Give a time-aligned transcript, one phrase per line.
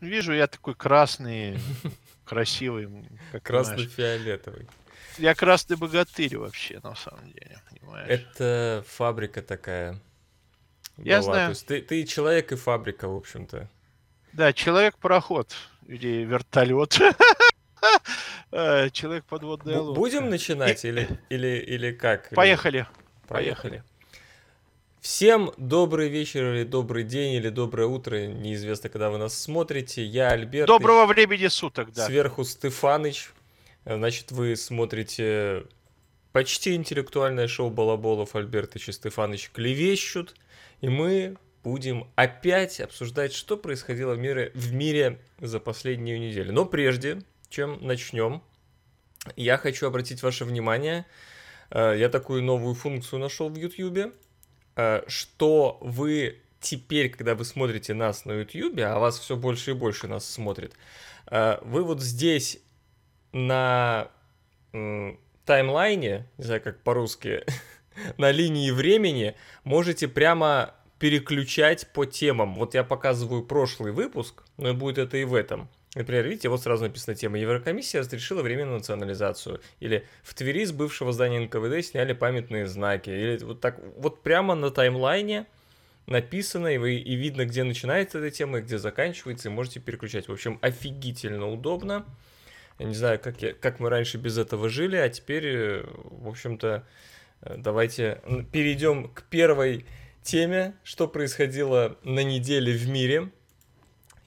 [0.00, 1.58] Вижу я такой красный,
[2.24, 2.88] красивый.
[3.42, 4.66] Красно-фиолетовый.
[5.18, 8.08] Я красный богатырь вообще, на самом деле, понимаешь?
[8.08, 9.98] Это фабрика такая.
[10.96, 11.32] Я была.
[11.32, 11.46] знаю.
[11.46, 13.68] То есть ты, ты человек и фабрика, в общем-то.
[14.32, 15.54] Да, человек-пароход
[15.86, 16.98] или вертолет.
[18.50, 20.00] Э, человек подводная лодка.
[20.00, 22.30] Будем начинать или, или, или как?
[22.30, 22.86] Поехали.
[23.26, 23.84] Поехали.
[25.08, 30.04] Всем добрый вечер или добрый день или доброе утро, неизвестно, когда вы нас смотрите.
[30.04, 30.66] Я Альберт.
[30.66, 32.04] Доброго времени суток, да.
[32.04, 33.30] Сверху Стефаныч.
[33.86, 35.64] Значит, вы смотрите
[36.32, 40.34] почти интеллектуальное шоу Балаболов Альбертыч и Стефаныч клевещут.
[40.82, 46.52] И мы будем опять обсуждать, что происходило в мире, в мире за последнюю неделю.
[46.52, 48.42] Но прежде, чем начнем,
[49.36, 51.06] я хочу обратить ваше внимание,
[51.70, 54.12] э, я такую новую функцию нашел в YouTube, э,
[55.06, 60.06] что вы теперь, когда вы смотрите нас на YouTube, а вас все больше и больше
[60.06, 60.74] нас смотрит,
[61.30, 62.60] э, вы вот здесь
[63.32, 64.08] на
[65.44, 67.44] таймлайне, не знаю как по-русски,
[68.18, 72.54] на линии времени можете прямо переключать по темам.
[72.54, 75.68] Вот я показываю прошлый выпуск, но будет это и в этом.
[75.98, 79.60] Например, видите, вот сразу написана тема «Еврокомиссия разрешила временную национализацию».
[79.80, 83.10] Или «В Твери с бывшего здания НКВД сняли памятные знаки».
[83.10, 85.46] Или вот так, вот прямо на таймлайне
[86.06, 90.28] написано, и, вы, и видно, где начинается эта тема, и где заканчивается, и можете переключать.
[90.28, 92.06] В общем, офигительно удобно.
[92.78, 96.28] Я не знаю, как, я, как мы раньше без этого жили, а теперь, э, в
[96.28, 96.86] общем-то,
[97.40, 99.84] э, давайте перейдем к первой
[100.22, 103.32] теме, что происходило на неделе в мире.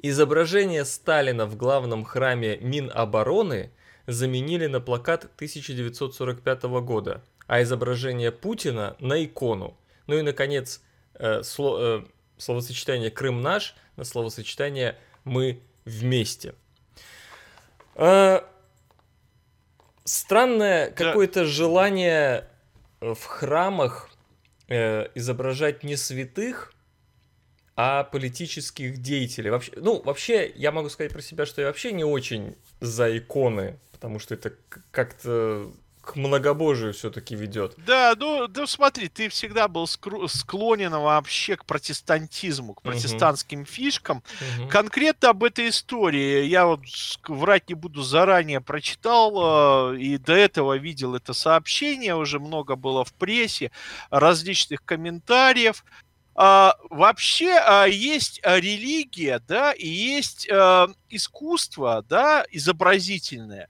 [0.04, 3.72] Изображение Сталина в главном храме Минобороны
[4.08, 9.78] заменили на плакат 1945 года, а изображение Путина на икону.
[10.08, 10.82] Ну и, наконец,
[11.14, 12.06] э, сло, э,
[12.38, 16.56] словосочетание «Крым наш» на словосочетание «Мы вместе».
[17.94, 18.42] Э,
[20.04, 20.94] странное да.
[20.96, 22.48] какое-то желание
[23.02, 24.10] в храмах
[24.67, 26.73] э, изображать не святых,
[27.83, 29.49] а политических деятелей.
[29.49, 33.80] Вообще, ну, вообще, я могу сказать про себя, что я вообще не очень за иконы,
[33.92, 34.53] потому что это
[34.92, 35.67] как-то
[36.03, 37.73] к многобожию все-таки ведет.
[37.77, 43.71] Да, ну, да, смотри, ты всегда был склонен вообще к протестантизму, к протестантским uh-huh.
[43.71, 44.23] фишкам.
[44.59, 44.67] Uh-huh.
[44.69, 46.81] Конкретно об этой истории я вот
[47.27, 53.03] врать не буду заранее прочитал э, и до этого видел это сообщение, уже много было
[53.03, 53.71] в прессе,
[54.11, 55.83] различных комментариев.
[56.33, 63.67] А, вообще а, есть а, религия, да, и есть а, искусство, да, изобразительное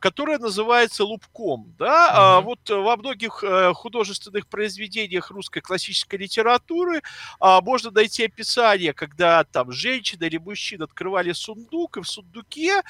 [0.00, 1.74] которая называется «Лубком».
[1.78, 2.38] Да?
[2.38, 2.44] Угу.
[2.48, 7.02] Вот во многих э, художественных произведениях русской классической литературы
[7.40, 12.82] а, можно найти описание, когда там женщина или мужчина открывали сундук, и в сундуке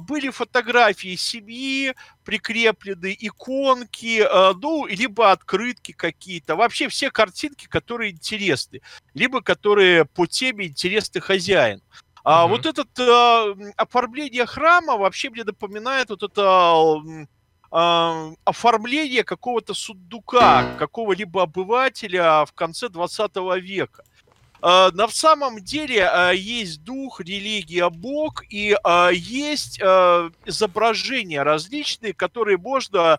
[0.00, 1.94] были фотографии семьи,
[2.24, 4.24] прикреплены иконки,
[4.60, 6.56] ну, либо открытки какие-то.
[6.56, 8.80] Вообще все картинки, которые интересны,
[9.14, 11.82] либо которые по теме интересны хозяину.
[12.24, 17.02] А вот это а, оформление храма вообще мне напоминает вот это
[17.70, 24.04] а, оформление какого-то сундука, какого-либо обывателя в конце 20 века.
[24.60, 28.76] На самом деле есть дух, религия, Бог, и
[29.12, 33.18] есть изображения различные, которые можно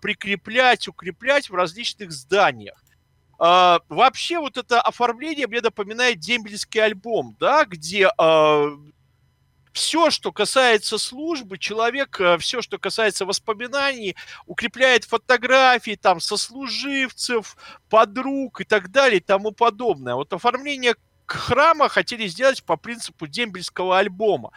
[0.00, 2.85] прикреплять, укреплять в различных зданиях.
[3.38, 8.92] Uh, вообще вот это оформление мне напоминает дембельский альбом, да, где uh,
[9.72, 17.58] все, что касается службы, человек, uh, все, что касается воспоминаний, укрепляет фотографии там сослуживцев,
[17.90, 20.14] подруг и так далее и тому подобное.
[20.14, 20.94] Вот оформление
[21.26, 24.52] храма хотели сделать по принципу дембельского альбома.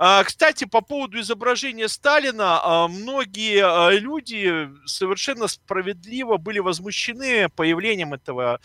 [0.00, 8.14] А, кстати, по поводу изображения Сталина, а, многие а, люди совершенно справедливо были возмущены появлением
[8.14, 8.60] этого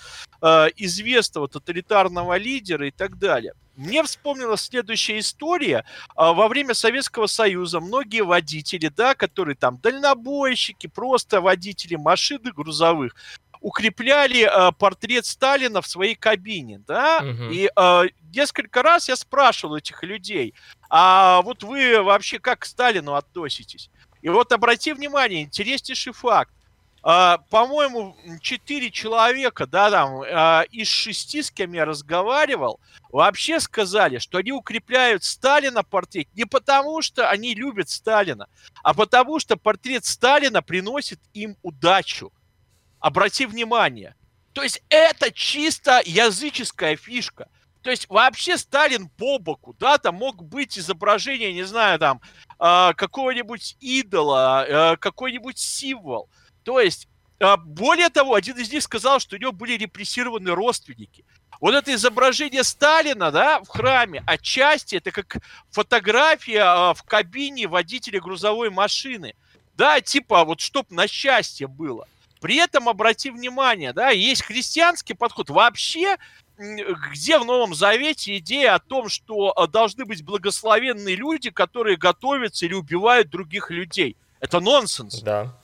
[0.75, 3.53] известного тоталитарного лидера и так далее.
[3.77, 5.85] Мне вспомнилась следующая история.
[6.17, 13.15] Во время Советского Союза многие водители, да, которые там дальнобойщики, просто водители машин грузовых,
[13.63, 17.49] укрепляли э, портрет Сталина в своей кабине, да, угу.
[17.49, 18.03] и э,
[18.35, 20.53] несколько раз я спрашивал этих людей,
[20.89, 23.89] а вот вы вообще как к Сталину относитесь?
[24.21, 26.53] И вот обрати внимание, интереснейший факт.
[27.05, 32.79] Uh, по-моему, четыре человека, да, там, uh, из шести, с кем я разговаривал,
[33.11, 38.47] вообще сказали, что они укрепляют Сталина портрет не потому, что они любят Сталина,
[38.83, 42.31] а потому, что портрет Сталина приносит им удачу.
[43.03, 44.15] Обрати внимание.
[44.53, 47.49] То есть это чисто языческая фишка.
[47.81, 52.21] То есть вообще Сталин по боку, да, там мог быть изображение, не знаю, там,
[52.59, 56.29] э, какого-нибудь идола, э, какой-нибудь символ.
[56.63, 57.09] То есть,
[57.41, 61.25] э, более того, один из них сказал, что у него были репрессированы родственники.
[61.59, 65.39] Вот это изображение Сталина, да, в храме, отчасти это как
[65.71, 69.35] фотография э, в кабине водителя грузовой машины.
[69.75, 72.07] Да, типа вот чтоб на счастье было.
[72.43, 75.49] При этом обрати внимание, да, есть христианский подход.
[75.49, 76.17] Вообще,
[76.57, 82.65] где в Новом Завете идея о том, что э, должны быть благословенные люди, которые готовятся
[82.65, 84.17] или убивают других людей?
[84.41, 85.21] Это нонсенс.
[85.21, 85.57] Да.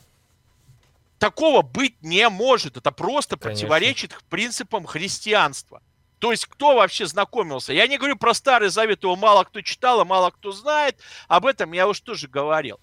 [1.17, 2.77] Такого быть не может.
[2.77, 3.67] Это просто Конечно.
[3.67, 5.81] противоречит принципам христианства.
[6.19, 7.73] То есть кто вообще знакомился?
[7.73, 10.97] Я не говорю про Старый Завет, его мало кто читал, а мало кто знает.
[11.27, 12.79] Об этом я уж тоже говорил.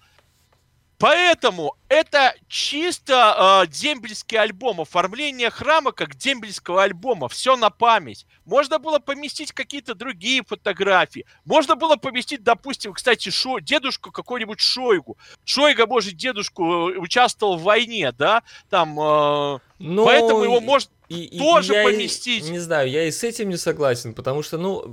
[0.99, 8.25] Поэтому это чисто э, дембельский альбом, оформление храма как дембельского альбома, все на память.
[8.45, 11.25] Можно было поместить какие-то другие фотографии.
[11.45, 15.17] Можно было поместить, допустим, кстати, шо, дедушку какой-нибудь Шойгу.
[15.45, 18.41] Шойга, может, дедушку э, участвовал в войне, да?
[18.71, 20.05] Там, э, Но...
[20.05, 22.47] поэтому его можно и, тоже я поместить.
[22.47, 24.83] И, не знаю, я и с этим не согласен, потому что, ну,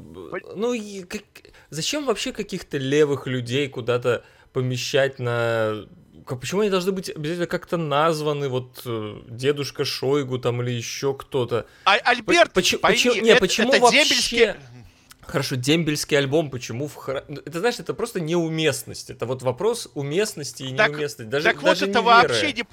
[0.54, 0.74] ну,
[1.08, 1.22] как,
[1.70, 4.22] зачем вообще каких-то левых людей куда-то
[4.54, 5.84] помещать на
[6.24, 11.66] почему они должны быть обязательно как-то названы, вот э, дедушка Шойгу там или еще кто-то?
[11.84, 14.04] А, Альберт, почему, пойми, почему, не, это, почему это вообще...
[14.04, 14.54] Дембельский...
[15.20, 17.24] Хорошо, дембельский альбом, почему в храм...
[17.28, 19.10] Ну, это, знаешь, это просто неуместность.
[19.10, 21.30] Это вот вопрос уместности и так, неуместности.
[21.30, 22.64] Даже, так даже вот это вообще не...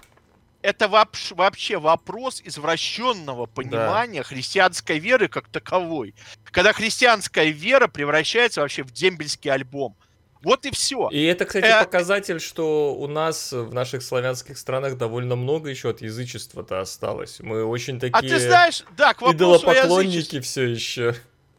[0.61, 4.23] Это вообще вопрос извращенного понимания да.
[4.23, 6.13] христианской веры как таковой.
[6.45, 9.95] Когда христианская вера превращается вообще в дембельский альбом.
[10.43, 11.09] Вот и все.
[11.09, 11.83] И это, кстати, э...
[11.83, 17.39] показатель, что у нас в наших славянских странах довольно много еще от язычества-то осталось.
[17.39, 21.15] Мы очень такие а ты знаешь, да, к идолопоклонники все еще.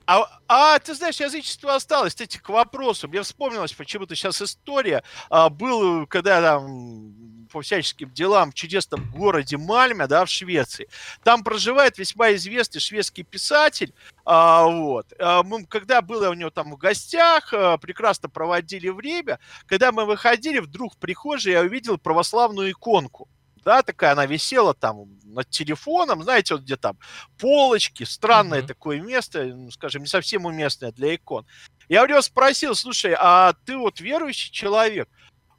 [0.06, 2.12] А, а ты знаешь, язычество осталось.
[2.12, 3.08] Кстати, к вопросу.
[3.08, 5.04] Мне вспомнилась почему-то сейчас история.
[5.30, 7.12] А, был, когда там
[7.52, 10.88] по всяческим делам в чудесном городе Мальме, да, в Швеции.
[11.22, 13.94] Там проживает весьма известный шведский писатель.
[14.24, 15.12] А, вот.
[15.18, 19.38] А, мы, когда было у него там в гостях, а, прекрасно проводили время.
[19.66, 23.28] Когда мы выходили, вдруг в прихожей я увидел православную иконку
[23.64, 26.98] да, такая она висела там над телефоном, знаете, вот где там
[27.38, 28.66] полочки, странное mm-hmm.
[28.66, 31.46] такое место, ну, скажем, не совсем уместное для икон.
[31.88, 35.08] Я у него спросил, слушай, а ты вот верующий человек?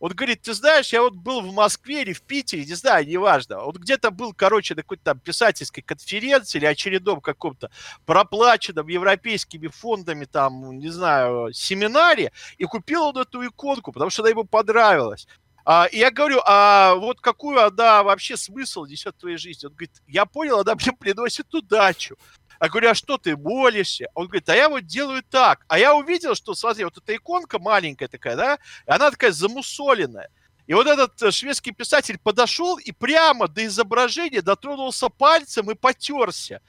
[0.04, 3.62] Он говорит, ты знаешь, я вот был в Москве или в Питере, не знаю, неважно.
[3.62, 7.72] Вот где-то был, короче, на какой-то там писательской конференции или очередном каком-то
[8.06, 14.32] проплаченном европейскими фондами там, не знаю, семинаре, и купил он эту иконку, потому что она
[14.32, 15.26] ему понравилась.
[15.64, 19.68] А, и я говорю, а вот какую она вообще смысл несет в твоей жизни?
[19.68, 22.18] Он говорит, я понял, она мне приносит удачу.
[22.62, 24.08] Я говорю, а что ты молишься?
[24.14, 25.66] Он говорит, а я вот делаю так.
[25.68, 30.30] А я увидел, что, смотри, вот эта иконка маленькая такая, да, она такая замусоленная.
[30.66, 36.62] И вот этот э, шведский писатель подошел и прямо до изображения дотронулся пальцем и потерся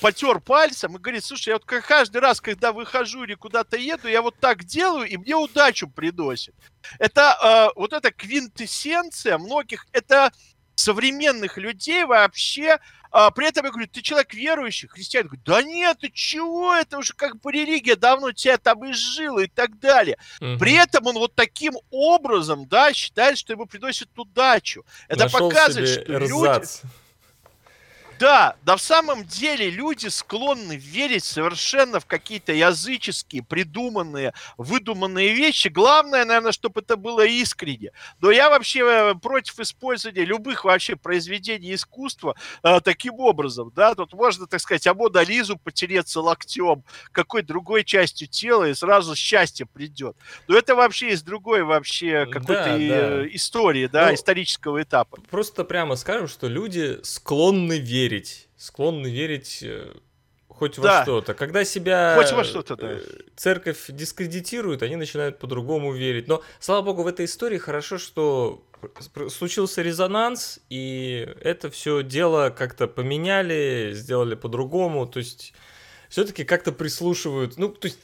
[0.00, 4.22] потер пальцем и говорит, слушай, я вот каждый раз, когда выхожу или куда-то еду, я
[4.22, 6.54] вот так делаю, и мне удачу приносит.
[6.98, 10.32] Это э, вот эта квинтэссенция многих, это
[10.74, 12.78] современных людей вообще
[13.10, 15.26] а, при этом я говорю, ты человек верующий, христиан.
[15.26, 19.46] Говорит, да нет, ты чего, это уже как бы религия давно тебя там изжила и
[19.46, 20.18] так далее.
[20.40, 20.58] Угу.
[20.58, 24.84] При этом он вот таким образом, да, считает, что ему приносит удачу.
[25.08, 26.82] Это Нашел показывает, что эрзац.
[26.82, 26.92] люди...
[28.18, 35.68] Да, да в самом деле люди склонны верить совершенно в какие-то языческие, придуманные, выдуманные вещи.
[35.68, 37.92] Главное, наверное, чтобы это было искренне.
[38.20, 43.72] Но я вообще э, против использования любых вообще произведений искусства э, таким образом.
[43.74, 43.94] Да?
[43.94, 46.82] Тут можно, так сказать, Мода Лизу потереться локтем,
[47.12, 50.16] какой другой частью тела, и сразу счастье придет.
[50.48, 53.28] Но это вообще из другой вообще какой-то да, да.
[53.28, 55.18] истории, да, ну, исторического этапа.
[55.30, 59.92] Просто прямо скажем, что люди склонны верить верить, склонны верить э,
[60.48, 60.98] хоть да.
[60.98, 61.34] во что-то.
[61.34, 62.92] Когда себя хоть во что-то, да.
[62.92, 63.00] Э,
[63.36, 66.28] церковь дискредитирует, они начинают по-другому верить.
[66.28, 68.64] Но, слава богу, в этой истории хорошо, что
[69.28, 75.06] случился резонанс, и это все дело как-то поменяли, сделали по-другому.
[75.06, 75.52] То есть,
[76.08, 77.58] все-таки как-то прислушивают.
[77.58, 77.98] Ну, то есть,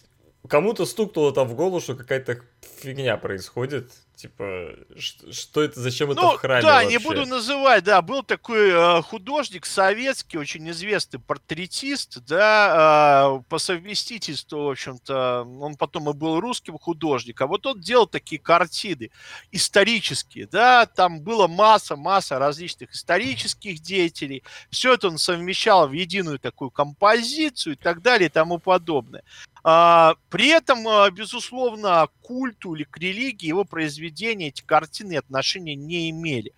[0.48, 2.40] кому-то стукнуло там в голову, что какая-то
[2.80, 3.90] фигня происходит.
[4.16, 6.88] Типа, что это, зачем это ну, в храме Да, вообще?
[6.88, 13.58] не буду называть, да, был такой э, художник советский, очень известный портретист, да, э, по
[13.58, 17.48] совместительству, в общем-то, он потом и был русским художником.
[17.48, 19.10] Вот он делал такие картины
[19.50, 26.70] исторические, да, там было масса-масса различных исторических деятелей, все это он совмещал в единую такую
[26.70, 29.24] композицию и так далее и тому подобное.
[29.66, 35.74] А, при этом, а, безусловно, к культу или к религии его произведения, эти картины отношения
[35.74, 36.52] не имели.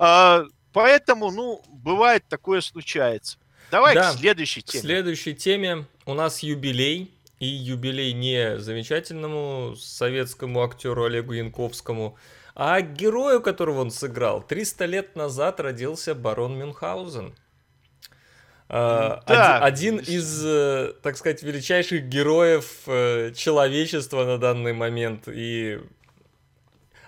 [0.00, 3.38] А, поэтому, ну, бывает такое случается.
[3.70, 4.80] Давай да, к следующей теме.
[4.80, 7.14] К следующей теме у нас юбилей.
[7.38, 12.16] И юбилей не замечательному советскому актеру Олегу Янковскому,
[12.56, 14.42] а герою, которого он сыграл.
[14.42, 17.36] 300 лет назад родился барон Мюнхгаузен.
[18.68, 19.60] Uh, да.
[19.60, 25.26] один, один из, э, так сказать, величайших героев э, человечества на данный момент.
[25.26, 25.80] И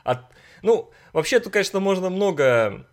[0.03, 0.21] от...
[0.63, 2.87] Ну, вообще, тут, конечно, можно много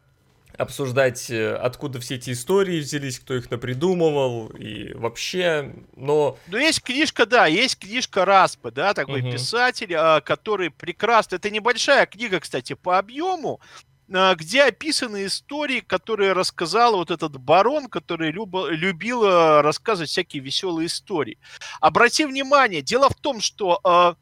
[0.58, 6.38] обсуждать, э, откуда все эти истории взялись, кто их напридумывал и вообще, но...
[6.48, 9.32] Ну, есть книжка, да, есть книжка Распа, да, такой угу.
[9.32, 11.36] писатель, а, который прекрасно...
[11.36, 13.60] Это небольшая книга, кстати, по объему,
[14.08, 20.88] где описаны истории, которые рассказал вот этот барон, который любо, любил а, рассказывать всякие веселые
[20.88, 21.38] истории.
[21.82, 24.14] Обрати внимание, дело в том, что э,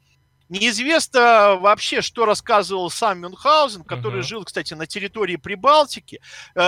[0.50, 4.28] неизвестно вообще, что рассказывал сам Мюнхгаузен, который uh-huh.
[4.28, 6.20] жил, кстати, на территории Прибалтики.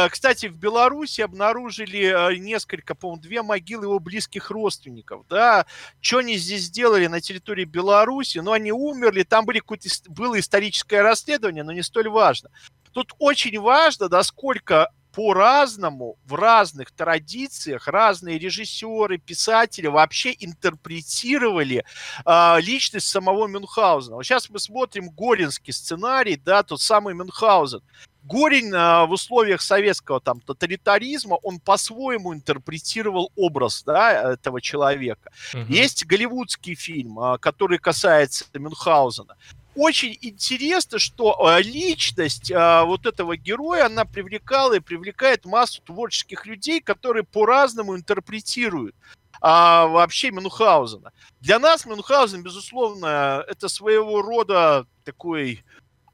[0.09, 5.25] Кстати, в Беларуси обнаружили несколько, по-моему, две могилы его близких родственников.
[5.27, 5.65] Да,
[6.01, 8.39] что они здесь сделали на территории Беларуси?
[8.39, 9.61] Ну, они умерли, там были
[10.07, 12.49] было историческое расследование, но не столь важно.
[12.97, 21.85] Тут очень важно, насколько по-разному, в разных традициях разные режиссеры, писатели вообще интерпретировали
[22.25, 24.15] э, личность самого Мюнхгаузена.
[24.15, 27.83] Вот сейчас мы смотрим Горинский сценарий, да, тот самый Мюнхгаузен.
[28.23, 35.29] Горин э, в условиях советского там тоталитаризма, он по-своему интерпретировал образ да, этого человека.
[35.53, 35.71] Угу.
[35.71, 39.35] Есть голливудский фильм, э, который касается Мюнхгаузена
[39.77, 46.45] очень интересно, что э, личность а, вот этого героя, она привлекала и привлекает массу творческих
[46.45, 48.95] людей, которые по-разному интерпретируют
[49.39, 51.11] а, вообще Мюнхгаузена.
[51.41, 55.63] Для нас Мюнхгаузен, безусловно, это своего рода такой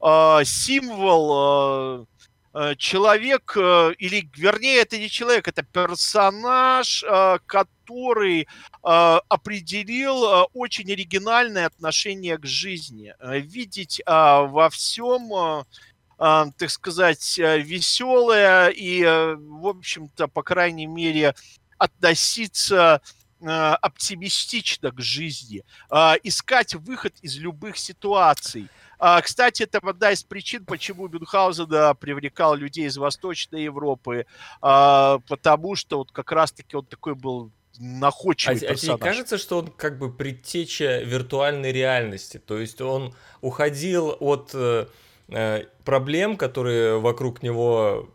[0.00, 2.04] а, символ а,
[2.56, 7.73] Э, человек, э, или вернее, это не человек, это персонаж, э, который
[8.82, 13.14] определил очень оригинальное отношение к жизни.
[13.20, 15.64] Видеть во всем
[16.16, 21.34] так сказать, веселое и, в общем-то, по крайней мере,
[21.76, 23.00] относиться
[23.40, 25.64] оптимистично к жизни,
[26.22, 32.86] искать выход из любых ситуаций– а, кстати, это одна из причин, почему Мюнхгаузен привлекал людей
[32.86, 34.26] из Восточной Европы,
[34.62, 38.82] а, потому что вот как раз-таки он такой был находчивый а, персонаж.
[38.82, 42.38] А тебе кажется, что он как бы предтеча виртуальной реальности?
[42.38, 44.86] То есть он уходил от э,
[45.28, 48.08] э проблем, которые вокруг него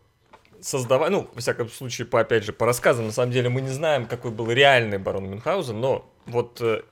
[0.60, 3.68] создавали, ну, во всяком случае, по, опять же, по рассказам, на самом деле мы не
[3.68, 6.82] знаем, какой был реальный барон Мюнхгаузен, но вот э,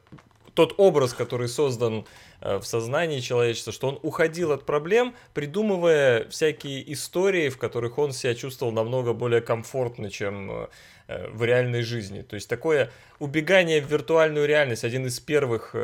[0.59, 2.05] тот образ, который создан
[2.41, 8.13] Э, в сознании человечества, что он уходил от проблем, придумывая всякие истории, в которых он
[8.13, 10.69] себя чувствовал намного более комфортно, чем э,
[11.09, 12.23] э, в реальной жизни.
[12.23, 15.75] То есть такое убегание в виртуальную реальность, один из первых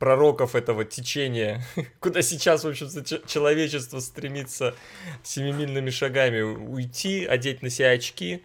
[0.00, 1.62] пророков этого течения,
[2.00, 4.74] куда сейчас, в общем-то, человечество стремится
[5.22, 8.42] семимильными шагами уйти, одеть на себя очки,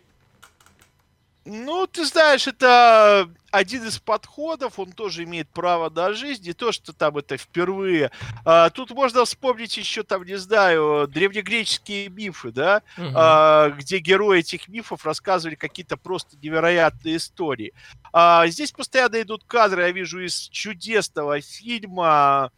[1.45, 6.71] ну, ты знаешь, это один из подходов, он тоже имеет право на жизнь, не то,
[6.71, 8.11] что там это впервые.
[8.43, 13.11] А, тут можно вспомнить еще, там, не знаю, древнегреческие мифы, да, угу.
[13.13, 17.73] а, где герои этих мифов рассказывали какие-то просто невероятные истории.
[18.11, 22.51] А, здесь постоянно идут кадры, я вижу, из чудесного фильма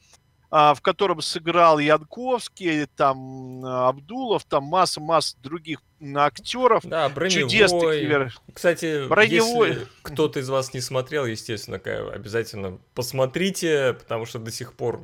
[0.49, 5.81] в котором сыграл Янковский, там Абдулов, там масса-масса других
[6.15, 6.85] актеров.
[6.85, 7.49] Да, броневой.
[7.49, 8.41] Чудесных.
[8.53, 9.69] Кстати, броневой.
[9.69, 15.01] если кто-то из вас не смотрел, естественно, обязательно посмотрите, потому что до сих пор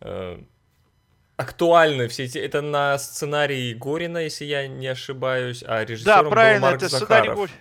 [0.00, 0.40] э,
[1.36, 2.38] актуальны все эти...
[2.38, 6.88] Это на сценарии Горина, если я не ошибаюсь, а режиссером да, правильно, был Марк это
[6.88, 7.48] Захаров.
[7.48, 7.52] Сценарий...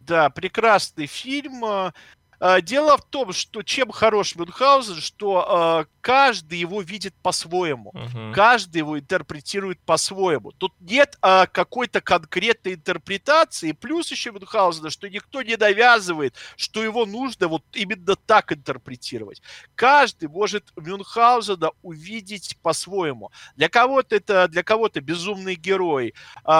[0.00, 1.92] Да, прекрасный фильм.
[2.40, 8.32] А, дело в том, что чем хорош Мюнхгаузен, что а, каждый его видит по-своему, угу.
[8.34, 10.52] каждый его интерпретирует по-своему.
[10.52, 13.72] Тут нет а, какой-то конкретной интерпретации.
[13.72, 19.42] Плюс еще Мюнхгаузена, что никто не навязывает, что его нужно вот именно так интерпретировать.
[19.74, 23.30] Каждый может Мюнхгаузена увидеть по-своему.
[23.56, 26.14] Для кого-то это для кого-то безумный герой,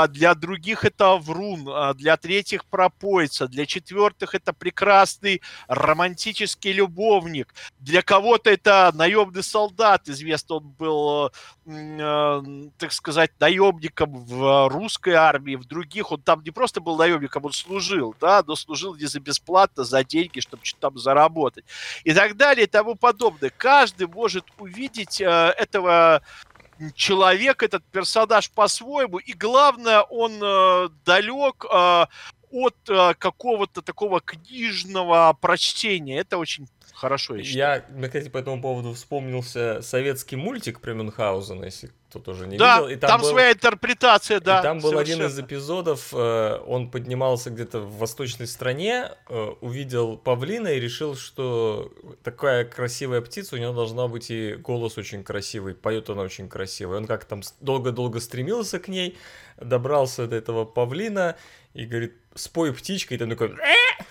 [0.09, 5.41] для других это врун, для третьих пропойца, для четвертых это прекрасный
[5.71, 7.55] романтический любовник.
[7.79, 11.31] Для кого-то это наемный солдат, известно, он был,
[11.65, 12.43] э,
[12.77, 17.53] так сказать, наемником в русской армии, в других он там не просто был наемником, он
[17.53, 21.65] служил, да, но служил не за бесплатно, за деньги, чтобы что-то там заработать.
[22.03, 23.53] И так далее и тому подобное.
[23.57, 26.23] Каждый может увидеть э, этого
[26.97, 32.07] человек, этот персонаж по-своему, и главное, он э, далек э,
[32.51, 36.19] от э, какого-то такого книжного прочтения.
[36.19, 36.69] Это очень
[37.01, 37.85] хорошо, я считаю.
[37.99, 42.81] Я, кстати, по этому поводу вспомнился советский мультик про Мюнхгаузена, если кто тоже не да,
[42.81, 42.89] видел.
[42.89, 44.59] И там, там был, своя интерпретация, да.
[44.59, 45.27] И там был совершенно.
[45.27, 51.15] один из эпизодов, э, он поднимался где-то в восточной стране, э, увидел павлина и решил,
[51.15, 51.93] что
[52.25, 56.95] такая красивая птица, у него должна быть и голос очень красивый, поет она очень красиво.
[56.95, 59.17] И он как там долго-долго стремился к ней,
[59.57, 61.37] добрался до этого павлина
[61.75, 63.57] и говорит, спой птичка, и там такой,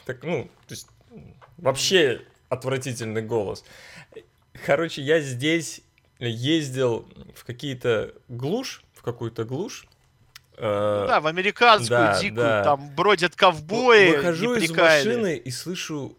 [0.05, 0.88] так, ну, то есть
[1.57, 3.63] вообще отвратительный голос.
[4.65, 5.81] Короче, я здесь
[6.19, 9.88] ездил в какие-то глушь, в какую-то глушь.
[10.57, 12.63] Э, да, в американскую да, дикую, да.
[12.63, 14.17] там бродят ковбои.
[14.17, 16.17] Выхожу из машины и слышу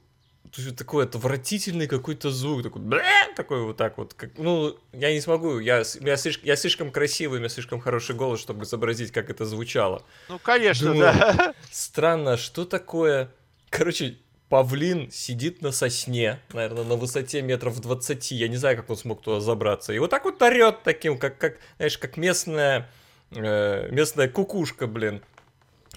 [0.76, 4.14] такой отвратительный какой-то звук, такой, бля, такой вот так вот.
[4.14, 8.14] Как, ну, я не смогу, я, я, слишком, я слишком красивый, у меня слишком хороший
[8.14, 10.02] голос, чтобы изобразить, как это звучало.
[10.28, 11.54] Ну, конечно, Думаю, да.
[11.70, 13.30] Странно, что такое?
[13.70, 18.32] Короче, павлин сидит на сосне, наверное, на высоте метров 20.
[18.32, 19.92] Я не знаю, как он смог туда забраться.
[19.92, 22.90] И вот так вот орет таким, как, как знаешь, как местная,
[23.30, 25.22] э, местная кукушка, блин.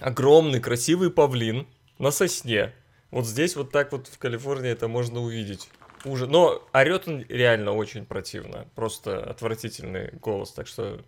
[0.00, 1.66] Огромный, красивый павлин
[1.98, 2.72] на сосне.
[3.14, 5.68] Вот здесь вот так вот в Калифорнии это можно увидеть.
[6.04, 6.26] Уже.
[6.26, 8.66] Но орет он реально очень противно.
[8.74, 10.50] Просто отвратительный голос.
[10.50, 11.00] Так что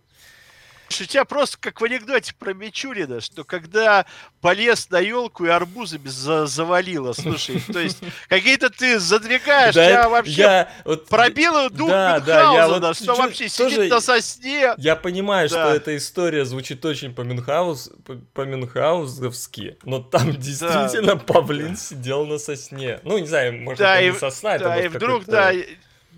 [0.89, 4.05] у тебя просто как в анекдоте про Мичурина, что когда
[4.41, 10.09] полез на елку и арбузами за завалило, слушай, то есть какие-то ты задвигаешь, да, я
[10.09, 14.01] вообще я, вот, пробил дух да, да, я вот что чуть, вообще тоже, сидит на
[14.01, 14.73] сосне.
[14.77, 15.55] Я понимаю, да.
[15.55, 21.17] что эта история звучит очень по Мюнхгаус, по, по Мюнхгаузовски, но там действительно да.
[21.17, 22.99] павлин сидел на сосне.
[23.03, 25.51] Ну, не знаю, может, да, это и, не сосна, да, это и вдруг, да,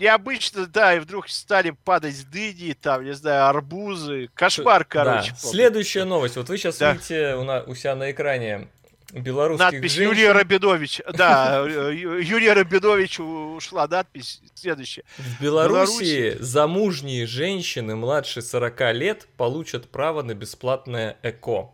[0.00, 4.28] необычно, да, и вдруг стали падать дыни, там, не знаю, арбузы.
[4.34, 5.30] Кошмар, короче.
[5.30, 5.36] Да.
[5.36, 6.36] Следующая новость.
[6.36, 6.92] Вот вы сейчас да.
[6.92, 8.68] видите у, на, у себя на экране
[9.12, 10.16] белорусских Надпись женщин.
[10.16, 11.02] Юрия Рабинович.
[11.12, 14.40] Да, Юрия Рабинович ушла надпись.
[14.54, 15.04] Следующая.
[15.18, 21.72] В Беларуси замужние женщины младше 40 лет получат право на бесплатное ЭКО.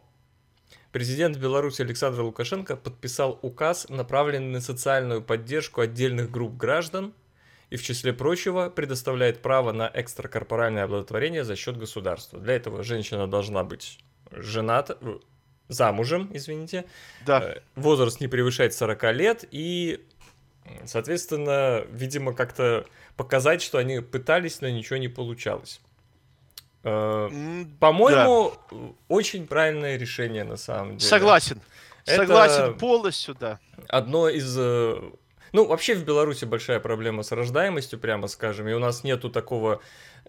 [0.93, 7.12] Президент Беларуси Александр Лукашенко подписал указ, направленный на социальную поддержку отдельных групп граждан–
[7.71, 12.39] и в числе прочего предоставляет право на экстракорпоральное оплодотворение за счет государства.
[12.39, 13.99] Для этого женщина должна быть
[14.31, 15.19] жената, э,
[15.69, 16.85] замужем, извините,
[17.25, 17.41] да.
[17.43, 20.05] Э, возраст не превышает 40 лет и,
[20.85, 25.81] соответственно, видимо, как-то показать, что они пытались, но ничего не получалось.
[26.85, 27.29] Э,
[27.81, 28.77] по-моему, да.
[29.09, 31.09] очень правильное решение на самом деле.
[31.09, 31.61] Согласен.
[32.05, 33.59] Это Согласен полностью, да.
[33.89, 34.57] Одно из
[35.53, 39.81] ну, вообще в Беларуси большая проблема с рождаемостью, прямо скажем, и у нас нету такого...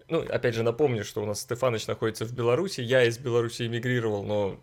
[0.08, 4.24] Ну, опять же, напомню, что у нас Стефаныч находится в Беларуси, я из Беларуси эмигрировал,
[4.24, 4.58] но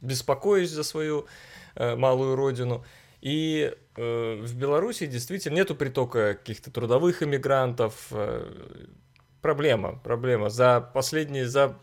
[0.00, 1.26] беспокоюсь за свою
[1.74, 2.84] э, малую родину.
[3.20, 8.06] И э, в Беларуси действительно нету притока каких-то трудовых иммигрантов.
[8.12, 8.48] Э,
[9.42, 10.48] проблема, проблема.
[10.48, 11.76] За последние, за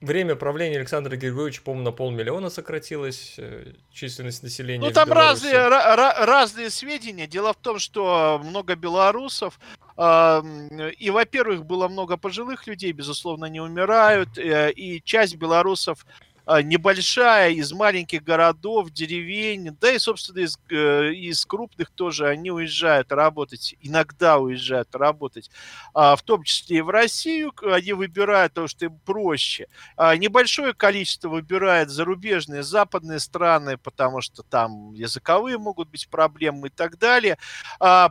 [0.00, 4.86] время правления Александра Григорьевича, по-моему, на полмиллиона сократилась э, численность населения.
[4.86, 7.26] Ну, там разные, разные сведения.
[7.26, 9.58] Дело в том, что много белорусов,
[9.98, 16.06] и, во-первых, было много пожилых людей, безусловно, не умирают, э, и часть белорусов
[16.46, 23.12] небольшая, из маленьких городов, деревень, да и, собственно, из, э, из крупных тоже они уезжают
[23.12, 25.50] работать, иногда уезжают работать,
[25.94, 29.66] а, в том числе и в Россию, они выбирают то, что им проще.
[29.96, 36.70] А, небольшое количество выбирает зарубежные, западные страны, потому что там языковые могут быть проблемы и
[36.70, 37.38] так далее.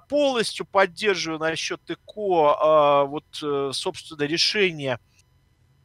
[0.10, 5.00] Полностью поддерживаю насчет ЭКО вот, э, собственно, решение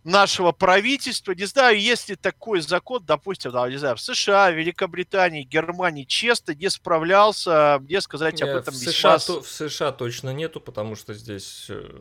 [0.04, 1.32] нашего правительства.
[1.32, 6.68] Не знаю, если такой закон, допустим, да, не знаю, в США, Великобритании, Германии честно не
[6.68, 11.66] справлялся, мне сказать об этом в США, то, в США точно нету, потому что здесь
[11.70, 12.00] э,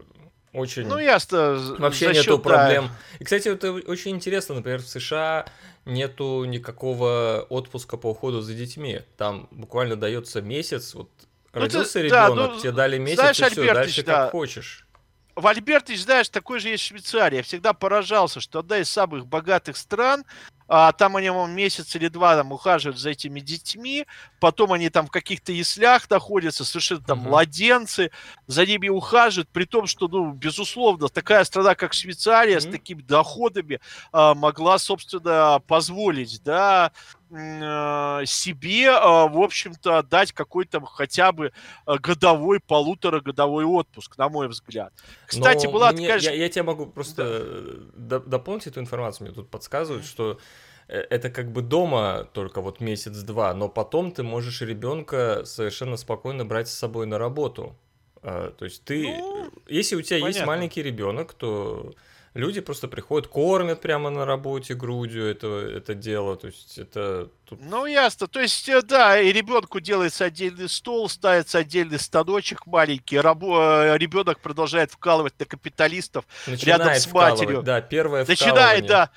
[0.52, 0.86] очень...
[0.86, 1.76] Ну, ясно.
[1.80, 2.88] Вообще нету счет, проблем.
[2.88, 3.18] Да.
[3.20, 5.46] И, кстати, это очень интересно, например, в США
[5.86, 9.02] нету никакого отпуска по уходу за детьми.
[9.18, 11.10] Там буквально дается месяц, вот
[11.54, 14.24] ну, родился ты, ребенок, да, ну, тебе дали месяц, знаешь, и все, дальше да.
[14.24, 14.83] как хочешь.
[15.36, 17.38] В Альбертович, знаешь, такой же есть Швейцария.
[17.38, 20.26] Я всегда поражался, что одна из самых богатых стран,
[20.68, 24.06] а, там они вам месяц или два там ухаживают за этими детьми,
[24.40, 27.30] потом они там в каких-то яслях находятся, совершенно там uh-huh.
[27.30, 28.12] младенцы,
[28.48, 32.70] за ними ухаживают, при том, что, ну, безусловно, такая страна, как Швейцария, uh-huh.
[32.70, 33.80] с такими доходами
[34.12, 36.92] а, могла, собственно, позволить, да,
[37.30, 41.52] себе, а, в общем-то, дать какой-то хотя бы
[41.86, 44.94] а, годовой, полуторагодовой отпуск, на мой взгляд.
[45.26, 46.22] Кстати, Но была мне, такая...
[46.22, 48.20] Я, я тебе могу просто да.
[48.20, 50.40] дополнить эту информацию, мне тут подсказывают, что
[50.88, 56.46] э, это как бы дома только вот месяц-два, но потом ты можешь ребенка совершенно спокойно
[56.46, 57.76] брать с собой на работу.
[58.22, 60.38] То есть ты, ну, если у тебя понятно.
[60.38, 61.94] есть маленький ребенок, то
[62.34, 67.30] люди просто приходят, кормят прямо на работе грудью это, это дело, то есть это...
[67.46, 67.60] Тут...
[67.62, 73.20] Ну, ясно, то есть, э, да, и ребенку делается отдельный стол, ставится отдельный станочек маленький,
[73.20, 73.84] рабо...
[73.84, 77.62] Э, ребенок продолжает вкалывать на капиталистов Начинает рядом с матерью.
[77.62, 79.12] Да, первое Начинает, да,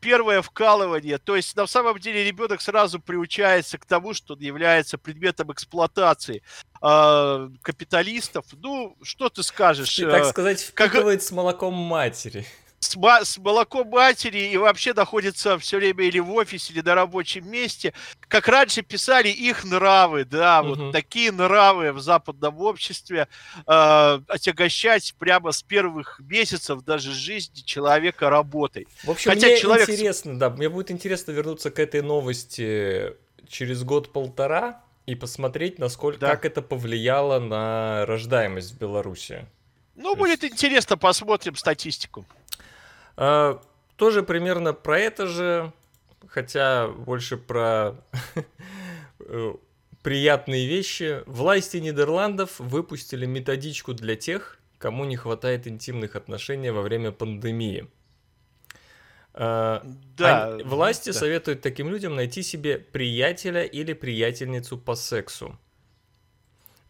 [0.00, 1.18] первое вкалывание.
[1.18, 6.42] То есть на самом деле ребенок сразу приучается к тому, что он является предметом эксплуатации
[6.82, 8.46] э, капиталистов.
[8.52, 9.94] Ну, что ты скажешь?
[9.94, 11.28] Ты, так э, сказать, впитывает как...
[11.28, 12.46] с молоком матери
[12.88, 17.48] с, с молоком матери и вообще находится все время или в офисе, или на рабочем
[17.50, 17.92] месте.
[18.28, 20.74] Как раньше писали их нравы, да, угу.
[20.74, 23.28] вот такие нравы в западном обществе
[23.66, 28.86] э, отягощать прямо с первых месяцев даже жизни человека работой.
[29.04, 29.88] В общем, Хотя мне человек...
[29.88, 33.14] интересно, да, мне будет интересно вернуться к этой новости
[33.48, 36.30] через год-полтора и посмотреть, насколько, да.
[36.30, 39.46] как это повлияло на рождаемость в Беларуси.
[39.96, 40.54] Ну, То будет есть...
[40.54, 42.24] интересно, посмотрим статистику.
[43.20, 43.60] А,
[43.96, 45.72] тоже примерно про это же,
[46.28, 47.96] хотя больше про
[49.18, 49.54] э,
[50.04, 51.24] приятные вещи.
[51.26, 57.88] Власти Нидерландов выпустили методичку для тех, кому не хватает интимных отношений во время пандемии.
[59.34, 59.82] А,
[60.16, 61.18] да, Они, власти да.
[61.18, 65.58] советуют таким людям найти себе приятеля или приятельницу по сексу.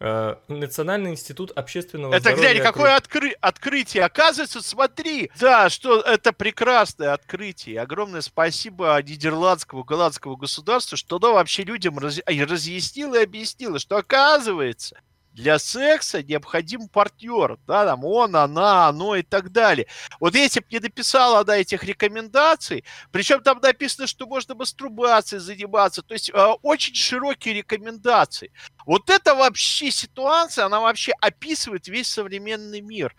[0.01, 2.43] Э, Национальный институт общественного это, здоровья...
[2.43, 3.31] Это, глянь, какое откры...
[3.41, 4.05] открытие!
[4.05, 7.81] Оказывается, смотри, да, что это прекрасное открытие.
[7.81, 12.21] Огромное спасибо нидерландскому, голландскому государству, что оно вообще людям раз...
[12.25, 15.01] разъяснило и объяснило, что оказывается,
[15.39, 19.87] для секса необходим партнер, да, там он, она, оно и так далее.
[20.19, 26.01] Вот если бы не написала она этих рекомендаций, причем там написано, что можно мастурбацией заниматься,
[26.01, 28.51] то есть э, очень широкие рекомендации.
[28.85, 33.15] Вот это вообще ситуация, она вообще описывает весь современный мир.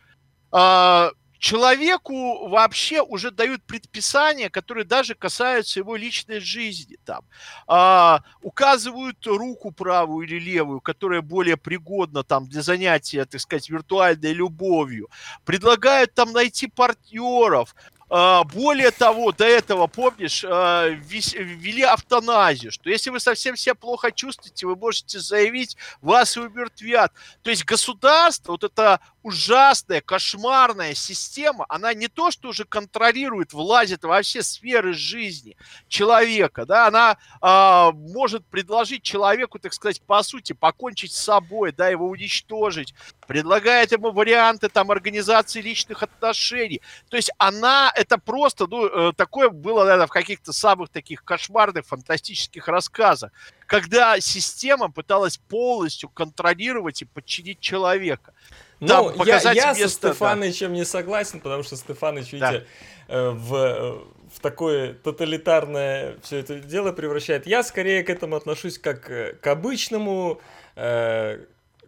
[0.53, 6.99] Э, человеку вообще уже дают предписания, которые даже касаются его личной жизни.
[7.05, 7.25] Там.
[7.67, 14.35] А, указывают руку правую или левую, которая более пригодна там, для занятия, так сказать, виртуальной
[14.35, 15.09] любовью.
[15.45, 17.75] Предлагают там найти партнеров,
[18.13, 24.11] а, более того, до этого, помнишь, а, ввели автоназию, что если вы совсем себя плохо
[24.11, 27.13] чувствуете, вы можете заявить, вас и умертвят.
[27.43, 34.05] То есть государство, вот это ужасная, кошмарная система, она не то, что уже контролирует, влазит
[34.05, 35.57] во все сферы жизни
[35.89, 41.89] человека, да, она э, может предложить человеку, так сказать, по сути, покончить с собой, да,
[41.89, 42.95] его уничтожить,
[43.27, 46.81] предлагает ему варианты там организации личных отношений.
[47.09, 51.87] То есть она, это просто, ну, э, такое было, наверное, в каких-то самых таких кошмарных,
[51.87, 53.33] фантастических рассказах,
[53.67, 58.33] когда система пыталась полностью контролировать и подчинить человека.
[58.81, 60.75] Ну, показать я, я место, со Стефанычем да.
[60.75, 62.65] не согласен, потому что Стефаныч, видите,
[63.09, 63.15] да.
[63.15, 63.99] Э, в, э,
[64.35, 67.47] в такое тоталитарное все это дело превращает.
[67.47, 70.41] Я скорее к этому отношусь как э, к обычному
[70.77, 71.45] э,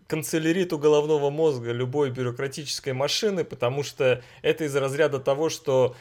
[0.06, 5.96] канцеляриту головного мозга любой бюрократической машины, потому что это из разряда того, что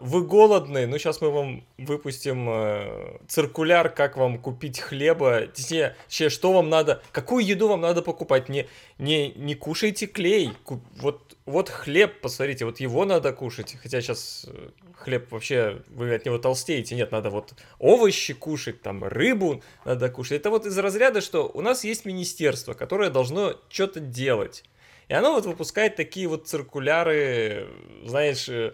[0.00, 6.52] вы голодны, ну сейчас мы вам выпустим э, циркуляр, как вам купить хлеба, точнее, что
[6.52, 8.68] вам надо, какую еду вам надо покупать, не,
[8.98, 10.52] не, не кушайте клей,
[11.00, 16.24] вот, вот хлеб, посмотрите, вот его надо кушать, хотя сейчас э, хлеб вообще, вы от
[16.24, 21.20] него толстеете, нет, надо вот овощи кушать, там рыбу надо кушать, это вот из разряда,
[21.20, 24.62] что у нас есть министерство, которое должно что-то делать,
[25.08, 27.68] И оно вот выпускает такие вот циркуляры,
[28.04, 28.72] знаешь, э,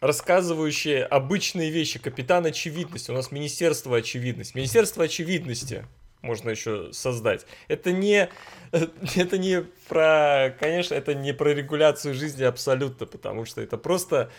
[0.00, 1.98] рассказывающие обычные вещи.
[1.98, 3.10] Капитан очевидности.
[3.10, 4.56] У нас Министерство очевидности.
[4.56, 5.86] Министерство очевидности
[6.22, 7.46] можно еще создать.
[7.68, 8.28] Это не,
[8.72, 14.30] это не про, конечно, это не про регуляцию жизни абсолютно, потому что это просто,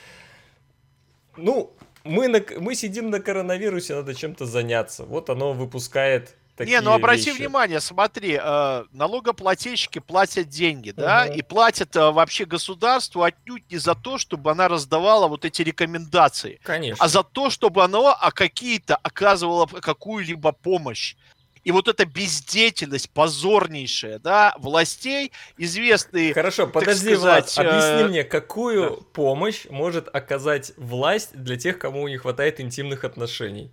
[1.36, 5.04] ну, мы, на, мы сидим на коронавирусе, надо чем-то заняться.
[5.04, 7.40] Вот оно выпускает такие Не, ну обрати вещи.
[7.40, 13.96] внимание, смотри, э, налогоплательщики платят деньги, да, и платят э, вообще государству отнюдь не за
[13.96, 17.04] то, чтобы она раздавала вот эти рекомендации, Конечно.
[17.04, 21.16] а за то, чтобы оно а какие-то оказывало какую-либо помощь.
[21.66, 26.32] И вот эта бездеятельность позорнейшая, да, властей, известные...
[26.32, 28.08] Хорошо, подожди, сказать, Влад, объясни э...
[28.08, 28.96] мне, какую да.
[29.14, 33.72] помощь может оказать власть для тех, кому не хватает интимных отношений?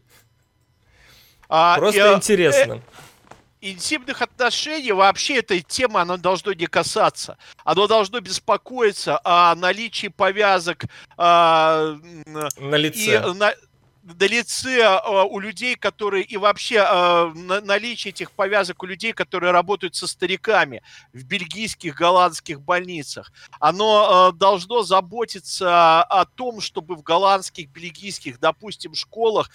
[1.54, 2.72] А, Просто и, интересно.
[2.72, 2.80] Э,
[3.60, 7.36] интимных отношений вообще этой темы оно должно не касаться.
[7.62, 10.84] Оно должно беспокоиться о наличии повязок
[11.18, 13.22] а, на лице.
[13.22, 13.52] И, на,
[14.02, 19.52] на лице э, у людей, которые и вообще э, наличие этих повязок у людей, которые
[19.52, 27.02] работают со стариками в бельгийских, голландских больницах, оно э, должно заботиться о том, чтобы в
[27.02, 29.50] голландских, бельгийских, допустим, школах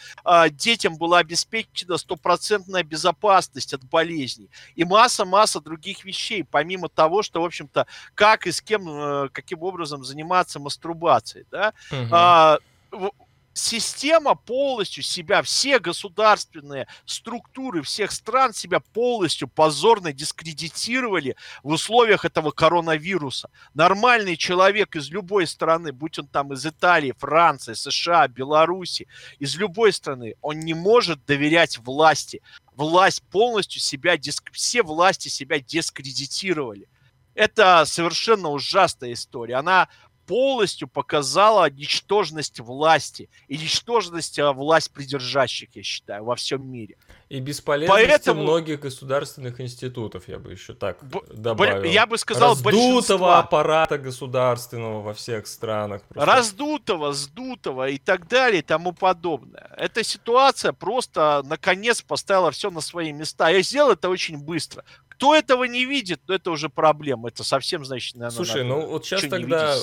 [0.52, 4.50] детям была обеспечена стопроцентная безопасность от болезней.
[4.76, 10.04] И масса-масса других вещей, помимо того, что, в общем-то, как и с кем, каким образом
[10.04, 13.18] заниматься мастурбацией, да, угу
[13.58, 22.52] система полностью себя, все государственные структуры всех стран себя полностью позорно дискредитировали в условиях этого
[22.52, 23.50] коронавируса.
[23.74, 29.08] Нормальный человек из любой страны, будь он там из Италии, Франции, США, Беларуси,
[29.40, 32.42] из любой страны, он не может доверять власти.
[32.76, 34.16] Власть полностью себя,
[34.52, 36.88] все власти себя дискредитировали.
[37.34, 39.56] Это совершенно ужасная история.
[39.56, 39.90] Она
[40.28, 46.98] полностью показала ничтожность власти и ничтожность а, власть придержащих, я считаю, во всем мире.
[47.30, 48.44] И бесполезность Поэтому...
[48.44, 51.84] многих государственных институтов, я бы еще так Б- добавил.
[51.84, 53.40] Я бы сказал, Раздутого большинства.
[53.40, 56.04] аппарата государственного во всех странах.
[56.04, 56.26] Просто.
[56.32, 59.70] Раздутого, сдутого и так далее и тому подобное.
[59.78, 63.50] Эта ситуация просто, наконец, поставила все на свои места.
[63.50, 64.84] Я сделал это очень быстро.
[65.18, 67.30] Кто этого не видит, то это уже проблема.
[67.30, 69.76] Это совсем, значит, наверное, Слушай, надо ну вот сейчас тогда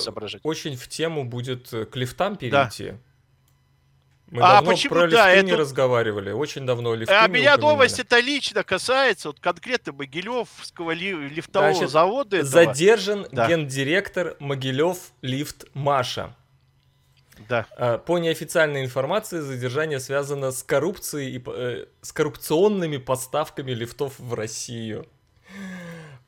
[0.44, 2.90] очень в тему будет э, к лифтам перейти.
[2.90, 2.98] Да.
[4.30, 5.46] Мы а давно почему, про да, лифты это...
[5.46, 11.12] не разговаривали, очень давно лифты А меня новость это лично касается, вот конкретно Могилевского ли,
[11.28, 12.36] лифтового Значит, завода.
[12.36, 12.50] Этого.
[12.50, 13.48] Задержан да.
[13.48, 16.34] гендиректор Могилев лифт Маша.
[17.48, 17.66] Да.
[17.76, 24.34] А, по неофициальной информации, задержание связано с коррупцией и э, с коррупционными поставками лифтов в
[24.34, 25.06] Россию.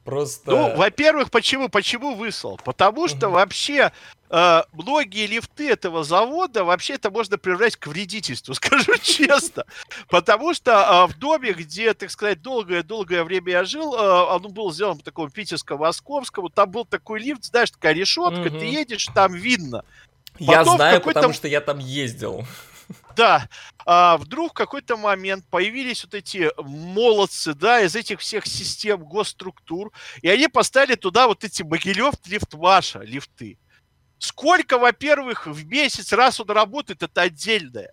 [0.07, 0.53] Просто...
[0.53, 2.61] Ну, во-первых, почему, почему выслал?
[2.65, 3.91] Потому что вообще
[4.31, 9.65] э, многие лифты этого завода вообще это можно превратить к вредительству, скажу честно.
[10.09, 14.73] Потому что э, в доме, где, так сказать, долгое-долгое время я жил, э, он был
[14.73, 19.85] сделан по такому питерско-московскому, там был такой лифт, знаешь, такая решетка, ты едешь, там видно.
[20.39, 22.47] Я знаю, потому что я там ездил.
[23.17, 23.49] Да,
[23.87, 29.91] а вдруг в какой-то момент появились вот эти молодцы, да, из этих всех систем госструктур,
[30.21, 33.59] и они поставили туда вот эти Могилев лифт ваша, лифты.
[34.19, 37.93] Сколько, во-первых, в месяц раз он работает, это отдельное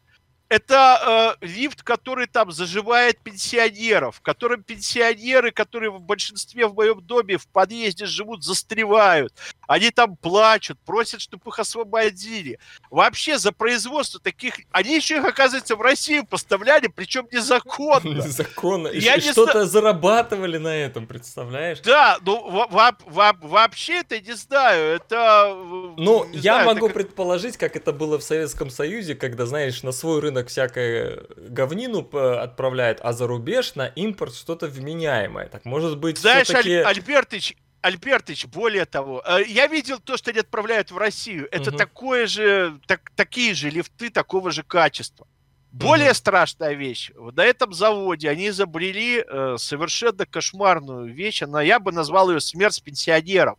[0.54, 7.38] это э, лифт, который там заживает пенсионеров, которым пенсионеры, которые в большинстве в моем доме
[7.38, 9.34] в подъезде живут, застревают.
[9.68, 12.60] Они там плачут, просят, чтобы их освободили.
[12.92, 14.60] Вообще за производство таких...
[14.72, 18.22] Они еще их, оказывается, в Россию поставляли, причем незаконно.
[18.24, 18.90] Незаконно.
[18.90, 21.80] И, и что-то зарабатывали на этом, представляешь?
[21.80, 24.98] Да, ну вообще это не знаю.
[24.98, 25.48] Это...
[25.48, 29.92] Э, ну, я знаю, могу предположить, как это было в Советском Союзе, когда, знаешь, на
[29.92, 35.48] свой рынок рынок всякое говнину отправляет, а за рубеж на импорт что-то вменяемое.
[35.48, 36.76] Так может быть Знаешь, все-таки...
[36.76, 41.48] Аль- Альбертыч, Альбертыч, более того, э, я видел то, что они отправляют в Россию.
[41.52, 41.78] Это угу.
[41.78, 45.28] такое же, так, такие же лифты такого же качества.
[45.72, 46.16] Более угу.
[46.16, 47.12] страшная вещь.
[47.36, 51.42] На этом заводе они изобрели э, совершенно кошмарную вещь.
[51.44, 53.58] Она, я бы назвал ее смерть пенсионеров.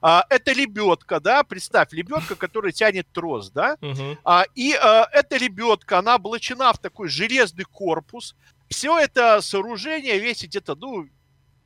[0.00, 3.76] А, это лебедка, да, представь, лебедка, которая тянет трос, да,
[4.24, 8.36] а, и а, эта лебедка, она облачена в такой железный корпус.
[8.68, 11.08] Все это сооружение весит где-то, ну,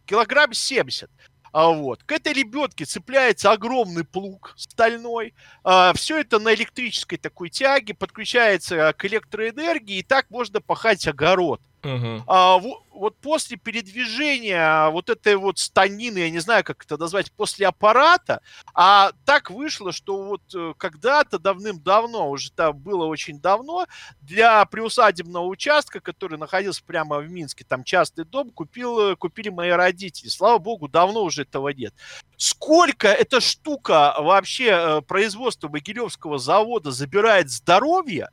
[0.06, 1.10] килограмм 70.
[1.52, 2.02] А вот.
[2.04, 5.34] К этой лебедке цепляется огромный плуг стальной.
[5.62, 11.60] А, все это на электрической такой тяге, подключается к электроэнергии, и так можно пахать огород.
[11.84, 12.22] Угу.
[12.28, 17.32] А, вот, вот после передвижения вот этой вот станины, я не знаю, как это назвать,
[17.32, 18.40] после аппарата,
[18.72, 23.86] а так вышло, что вот э, когда-то давным-давно, уже там было очень давно,
[24.20, 30.28] для приусадебного участка, который находился прямо в Минске, там частный дом, купил, купили мои родители.
[30.28, 31.94] Слава богу, давно уже этого нет.
[32.36, 38.30] Сколько эта штука вообще э, производства Могилевского завода забирает здоровья,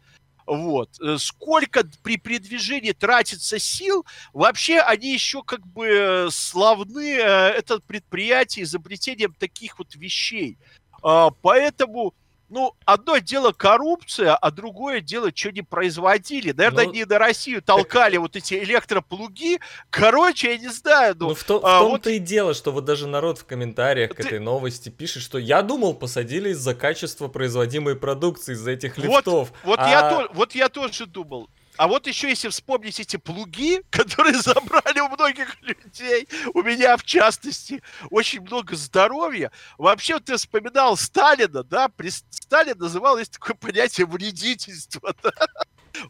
[0.49, 0.99] вот.
[0.99, 7.79] Э, сколько при передвижении тратится сил, вообще они еще как бы э, славны, э, это
[7.79, 10.57] предприятие изобретением таких вот вещей.
[11.03, 12.15] А, поэтому
[12.49, 16.51] ну, одно дело коррупция, а другое дело, что не производили.
[16.51, 18.21] Наверное, ну, они на Россию толкали так...
[18.21, 19.59] вот эти электроплуги.
[19.89, 21.15] Короче, я не знаю.
[21.19, 22.15] Ну, ну в, то, а, в том-то вот...
[22.15, 24.23] и дело, что вот даже народ в комментариях Ты...
[24.23, 29.51] к этой новости пишет, что я думал, посадили из-за качества производимой продукции, из-за этих лифтов.
[29.63, 29.89] Вот, вот, а...
[29.89, 31.49] я, то, вот я тоже думал.
[31.79, 37.03] А вот еще если вспомнить эти плуги, которые забрали у многих людей, у меня в
[37.03, 39.49] частности, очень много здоровья.
[39.77, 45.31] Вообще, ты вспоминал Сталина, да, при Сталин называл, есть такое понятие вредительства, да?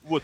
[0.02, 0.24] Вот.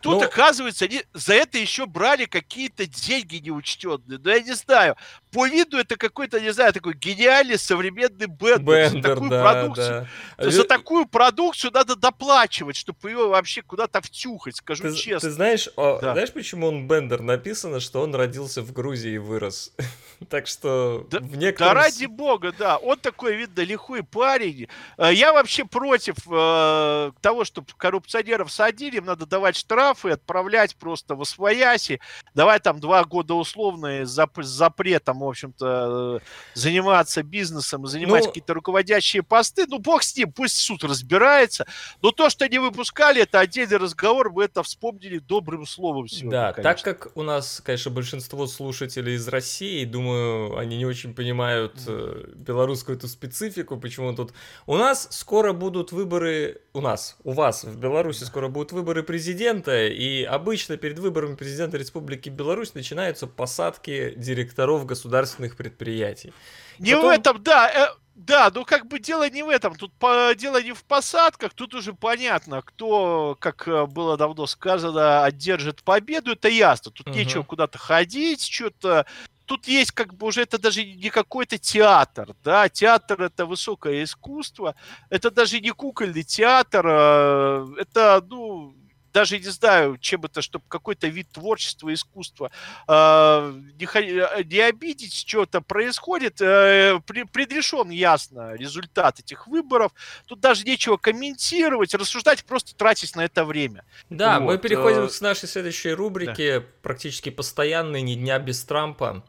[0.00, 4.18] Тут, ну, оказывается, они за это еще брали какие-то деньги неучтенные.
[4.18, 4.96] Но я не знаю.
[5.32, 8.58] По виду это какой-то, не знаю, такой гениальный современный бендер.
[8.60, 10.08] Бендер, за такую да, продукцию,
[10.38, 10.50] да.
[10.50, 15.28] За такую продукцию надо доплачивать, чтобы ее вообще куда-то втюхать, скажу ты, честно.
[15.28, 16.12] Ты знаешь, о, да.
[16.12, 17.20] знаешь, почему он бендер?
[17.20, 19.72] Написано, что он родился в Грузии и вырос.
[20.28, 21.74] так что да, в некотором...
[21.74, 22.76] Да ради бога, да.
[22.78, 24.68] Он такой, видно, лихой парень.
[24.96, 30.76] Э, я вообще против э, того, чтобы коррупционеров садили, им надо давать штраф штрафы, отправлять
[30.76, 32.00] просто в освояси,
[32.34, 36.20] давай там два года условные с запретом, в общем-то,
[36.54, 41.66] заниматься бизнесом, занимать ну, какие-то руководящие посты, ну, бог с ним, пусть суд разбирается,
[42.02, 46.52] но то, что они выпускали, это отдельный разговор, мы это вспомнили добрым словом сегодня, Да,
[46.52, 46.74] конечно.
[46.74, 52.24] так как у нас, конечно, большинство слушателей из России, думаю, они не очень понимают э,
[52.34, 54.32] белорусскую эту специфику, почему тут...
[54.66, 59.77] У нас скоро будут выборы, у нас, у вас в Беларуси скоро будут выборы президента,
[59.86, 66.32] и обычно перед выборами президента Республики Беларусь начинаются посадки директоров государственных предприятий.
[66.78, 67.08] Не Потом...
[67.08, 70.60] в этом, да, э, да, ну как бы дело не в этом, тут по, дело
[70.60, 76.48] не в посадках, тут уже понятно, кто, как э, было давно сказано, одержит победу, это
[76.48, 77.16] ясно, тут угу.
[77.16, 79.06] нечего куда-то ходить, что-то
[79.48, 84.74] тут есть как бы уже это даже не какой-то театр, да, театр это высокое искусство,
[85.10, 88.74] это даже не кукольный театр, э, это, ну,
[89.18, 92.52] даже не знаю, чем это, чтобы какой-то вид творчества, искусства
[92.86, 97.00] э, не, не обидеть, что-то происходит, э,
[97.32, 99.90] предрешен ясно результат этих выборов.
[100.26, 103.84] Тут даже нечего комментировать, рассуждать, просто тратить на это время.
[104.08, 104.46] Да, вот.
[104.46, 106.66] мы переходим э, к нашей следующей рубрике, да.
[106.82, 109.24] практически постоянной, ни дня без Трампа.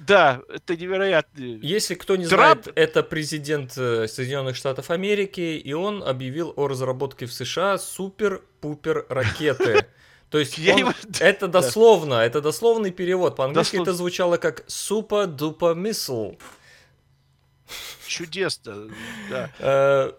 [0.00, 1.40] Да, это невероятно.
[1.40, 2.64] Если кто не Трамп...
[2.64, 9.06] знает, это президент э, Соединенных Штатов Америки, и он объявил о разработке в США супер-пупер
[9.08, 9.86] ракеты.
[10.30, 13.36] То есть он, это дословно, это дословный перевод.
[13.36, 16.34] По-английски это звучало как супа-дупа мисл.
[18.14, 18.90] Чудесно,
[19.28, 19.50] да.
[19.58, 20.12] Э,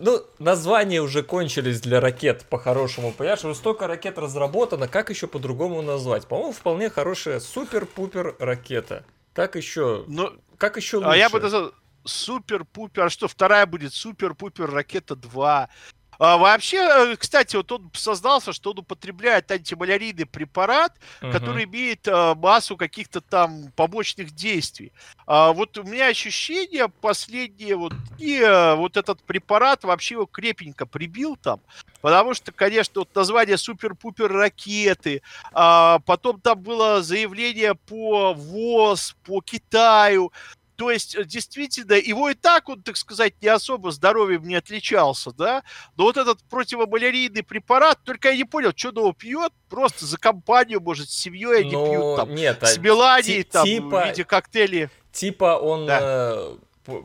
[0.00, 3.12] ну, названия уже кончились для ракет по-хорошему.
[3.12, 6.26] Понимаешь, уже столько ракет разработано, как еще по-другому назвать?
[6.26, 9.04] По-моему, вполне хорошая супер-пупер ракета.
[9.32, 10.04] Как еще?
[10.08, 11.10] Ну, как еще лучше?
[11.10, 11.72] А я бы назвал
[12.04, 13.04] супер-пупер.
[13.04, 15.68] А что, вторая будет супер-пупер ракета 2.
[16.18, 21.32] А, вообще, э, кстати, вот он создался, что он употребляет антималярийный препарат, uh-huh.
[21.32, 24.92] который имеет а, массу каких-то там побочных действий.
[25.26, 30.86] А, вот у меня ощущение последние вот и а, вот этот препарат вообще его крепенько
[30.86, 31.60] прибил там,
[32.00, 39.40] потому что, конечно, вот название супер-пупер ракеты, а, потом там было заявление по ВОЗ, по
[39.40, 40.32] Китаю,
[40.76, 45.32] то есть, э, действительно, его и так он, так сказать, не особо здоровьем не отличался,
[45.32, 45.64] да,
[45.96, 50.18] но вот этот противомалярийный препарат, только я не понял, что он его пьет, просто за
[50.18, 51.86] компанию, может, с семьей они но...
[51.86, 54.88] пьют, там, нет, с Меланией, там, типа, в виде коктейлей.
[55.12, 55.98] Типа он да.
[56.02, 56.56] э,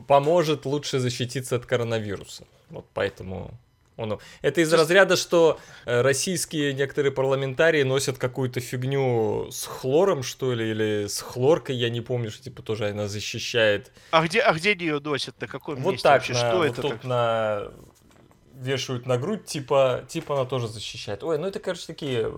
[0.08, 3.52] поможет лучше защититься от коронавируса, вот поэтому...
[4.02, 4.20] Он...
[4.42, 10.72] Это из разряда, что э, российские некоторые парламентарии носят какую-то фигню с хлором, что ли,
[10.72, 13.92] или с хлоркой, я не помню, что типа тоже она защищает.
[14.12, 15.40] А где, а где ее носят?
[15.40, 16.34] На каком вот месте так, вообще?
[16.34, 16.82] На, что вот это?
[16.82, 17.04] Тут так?
[17.04, 17.72] на
[18.62, 21.24] вешают на грудь, типа, типа она тоже защищает.
[21.24, 22.32] Ой, ну это, короче, такие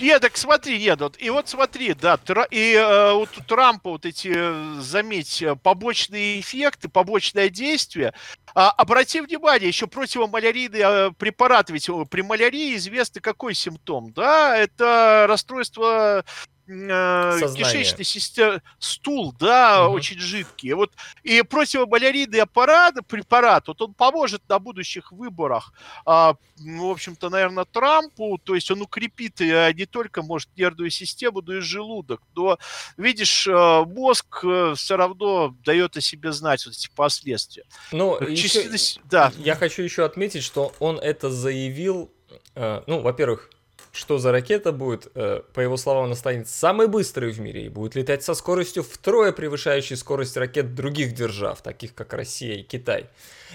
[0.00, 2.18] нет, так смотри, нет, вот, и вот смотри, да,
[2.50, 8.14] и э, вот у Трампа вот эти, заметь, побочные эффекты, побочное действие,
[8.54, 15.26] А, обрати внимание, еще противомалярийные а, препараты, ведь при малярии известный какой симптом, да, это
[15.28, 16.24] расстройство
[16.68, 19.96] э, кишечной системы, стул, да, угу.
[19.96, 20.72] очень жидкий.
[20.74, 25.72] Вот и противоболярийный аппарат, препарат, вот он поможет на будущих выборах,
[26.04, 30.90] а, ну, в общем-то, наверное, Трампу, то есть он укрепит э, не только, может, нервную
[30.90, 32.22] систему, но и желудок.
[32.34, 32.58] Но,
[32.96, 37.64] видишь, э, мозг э, все равно дает о себе знать вот эти последствия.
[37.92, 38.68] Ну, еще,
[39.04, 39.32] да.
[39.38, 42.10] я хочу еще отметить, что он это заявил,
[42.54, 43.50] ну, во-первых,
[43.92, 47.68] что за ракета будет, э, по его словам, она станет самой быстрой в мире и
[47.68, 53.08] будет летать со скоростью втрое превышающей скорость ракет других держав, таких как Россия и Китай.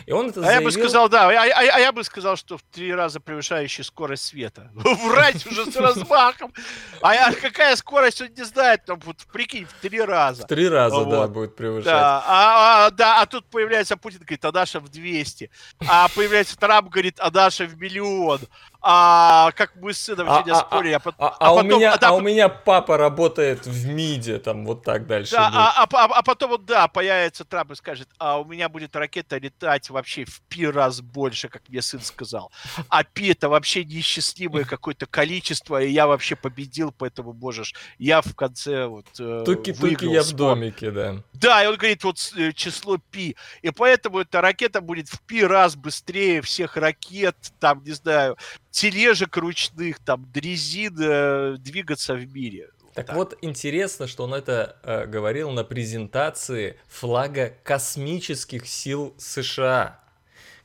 [0.05, 0.61] И он это а заявил...
[0.61, 3.83] я бы сказал, да, а, а, а я бы сказал, что в три раза превышающий
[3.83, 4.71] скорость света.
[4.75, 6.53] Врать уже с размахом.
[7.01, 10.43] А какая скорость, он не знает, там, вот, прикинь, в три раза.
[10.43, 11.09] В три раза, вот.
[11.09, 11.85] да, будет превышать.
[11.85, 15.49] Да, а, а, да, а тут появляется Путин, говорит, а Даша в 200.
[15.87, 18.41] А появляется Трамп, говорит, а Даша в миллион
[18.85, 20.93] а как мы с сыном а, сегодня а, спорили.
[20.93, 23.87] А, а, а, а, потом, у меня, а, да, а у меня папа работает в
[23.87, 25.31] МИДе, там вот так дальше.
[25.31, 28.67] Да, а, а, а, а потом вот да, появится Трамп и скажет, а у меня
[28.67, 32.51] будет ракета летать вообще в пи раз больше, как мне сын сказал.
[32.89, 37.73] А пи это вообще неисчислимое какое-то количество, и я вообще победил, поэтому можешь.
[37.97, 41.23] Я в конце вот э, Туки-туки я в домике, да.
[41.31, 43.37] Да, и он говорит вот э, число пи.
[43.61, 48.37] И поэтому эта ракета будет в пи раз быстрее всех ракет, там, не знаю,
[48.73, 52.71] тележек ручных, там, дрезин э, двигаться в мире.
[52.95, 59.99] Так, так вот, интересно, что он это э, говорил на презентации флага космических сил США.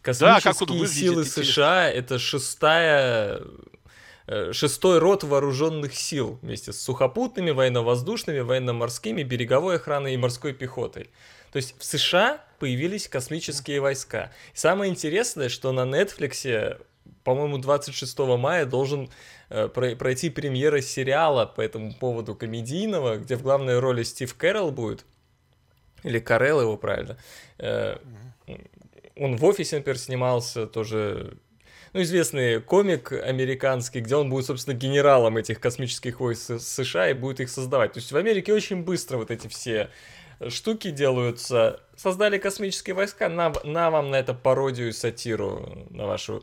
[0.01, 3.43] Космические да, силы США это шестая
[4.27, 11.11] э, шестой род вооруженных сил вместе с сухопутными, военно-воздушными, военно-морскими, береговой охраной и морской пехотой.
[11.53, 14.33] То есть в США появились космические войска.
[14.55, 16.79] И самое интересное, что на Netflix
[17.29, 19.11] по-моему, 26 мая должен
[19.51, 25.05] э, пройти премьера сериала по этому поводу комедийного, где в главной роли Стив Кэрролл будет.
[26.05, 27.19] Или Карел его правильно.
[27.59, 27.99] Э,
[29.15, 31.37] он в офисе, например, снимался, тоже
[31.93, 37.41] ну, известный комик американский, где он будет, собственно, генералом этих космических войск США и будет
[37.41, 37.93] их создавать.
[37.93, 39.91] То есть в Америке очень быстро вот эти все
[40.49, 41.81] штуки делаются.
[41.95, 46.43] Создали космические войска, на, на вам на это пародию и сатиру, на вашу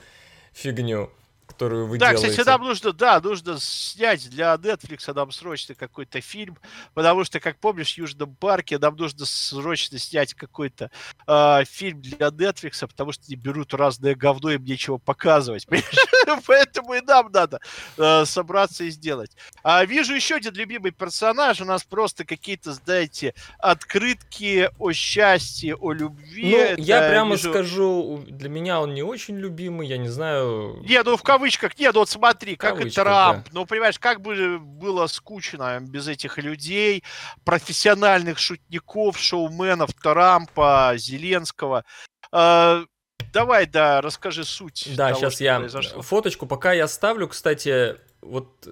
[0.56, 1.10] фигню
[1.46, 2.28] которую вы да, делаете.
[2.28, 6.58] Да, кстати, нам нужно, да, нужно снять для Netflix нам срочно какой-то фильм,
[6.94, 10.92] потому что, как помнишь, в Южном парке нам нужно срочно снять какой-то
[11.28, 15.68] э, фильм для Netflix, потому что они берут разное говно, им нечего показывать.
[16.48, 17.60] Поэтому и нам надо
[17.98, 19.32] э, собраться и сделать.
[19.64, 25.94] А вижу еще один любимый персонаж, у нас просто какие-то, знаете, открытки о счастье, о
[25.94, 26.52] любви.
[26.52, 27.50] Ну, Это, я прямо вижу...
[27.50, 30.82] скажу, для меня он не очень любимый, я не знаю...
[30.84, 33.46] Не, ну в кавычках, нет, вот смотри, как и Трамп.
[33.46, 33.52] Да.
[33.52, 37.04] Ну, понимаешь, как бы было скучно без этих людей,
[37.44, 41.84] профессиональных шутников, шоуменов Трампа, Зеленского.
[42.32, 42.86] Э,
[43.34, 44.88] давай, да, расскажи суть.
[44.96, 46.02] Да, того, сейчас я произошло.
[46.02, 48.68] фоточку, пока я ставлю, кстати, вот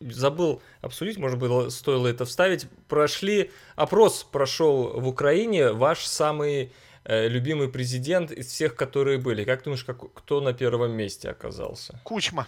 [0.00, 2.66] забыл обсудить, может быть, стоило это вставить.
[2.88, 6.70] Прошли, опрос прошел в Украине, ваш самый Э,
[7.08, 9.44] любимый президент из всех, которые были.
[9.44, 12.00] Как думаешь, как, кто на первом месте оказался?
[12.04, 12.46] Кучма.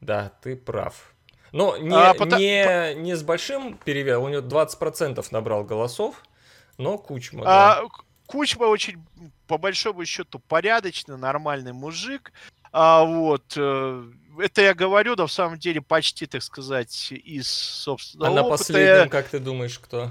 [0.00, 1.14] Да, ты прав.
[1.52, 2.40] Но не, а, потому...
[2.40, 6.22] не, не с большим перевесом, у него 20% набрал голосов,
[6.76, 7.44] но Кучма.
[7.46, 7.88] А, да.
[8.26, 9.02] Кучма очень,
[9.46, 12.32] по большому счету, порядочный, нормальный мужик.
[12.70, 14.04] А, вот, э,
[14.38, 18.50] это я говорю, но в самом деле почти, так сказать, из собственного А опыта.
[18.50, 20.10] на последнем, как ты думаешь, кто?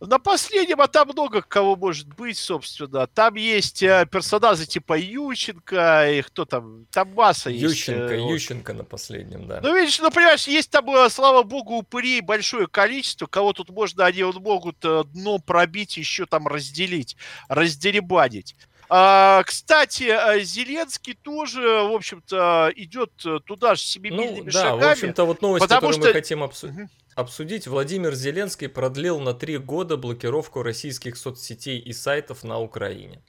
[0.00, 3.08] На последнем, а там много кого может быть, собственно.
[3.08, 7.64] Там есть э, персонажи типа Ющенко, и кто там, там масса есть.
[7.64, 9.60] Ющенко, э, Ющенко на последнем, да.
[9.60, 14.06] Ну, видишь, ну, понимаешь, есть там, э, слава богу, упырей большое количество, кого тут можно,
[14.06, 17.16] они вот могут дно пробить, еще там разделить,
[17.48, 18.54] раздеребанить.
[18.90, 23.10] А, кстати, Зеленский тоже, в общем-то, идет
[23.44, 24.80] туда же семимильными ну, да, шагами.
[24.80, 26.06] в общем-то, вот новость, которую что...
[26.06, 26.76] мы хотим обсудить.
[26.76, 26.88] Угу
[27.18, 33.20] обсудить, Владимир Зеленский продлил на три года блокировку российских соцсетей и сайтов на Украине.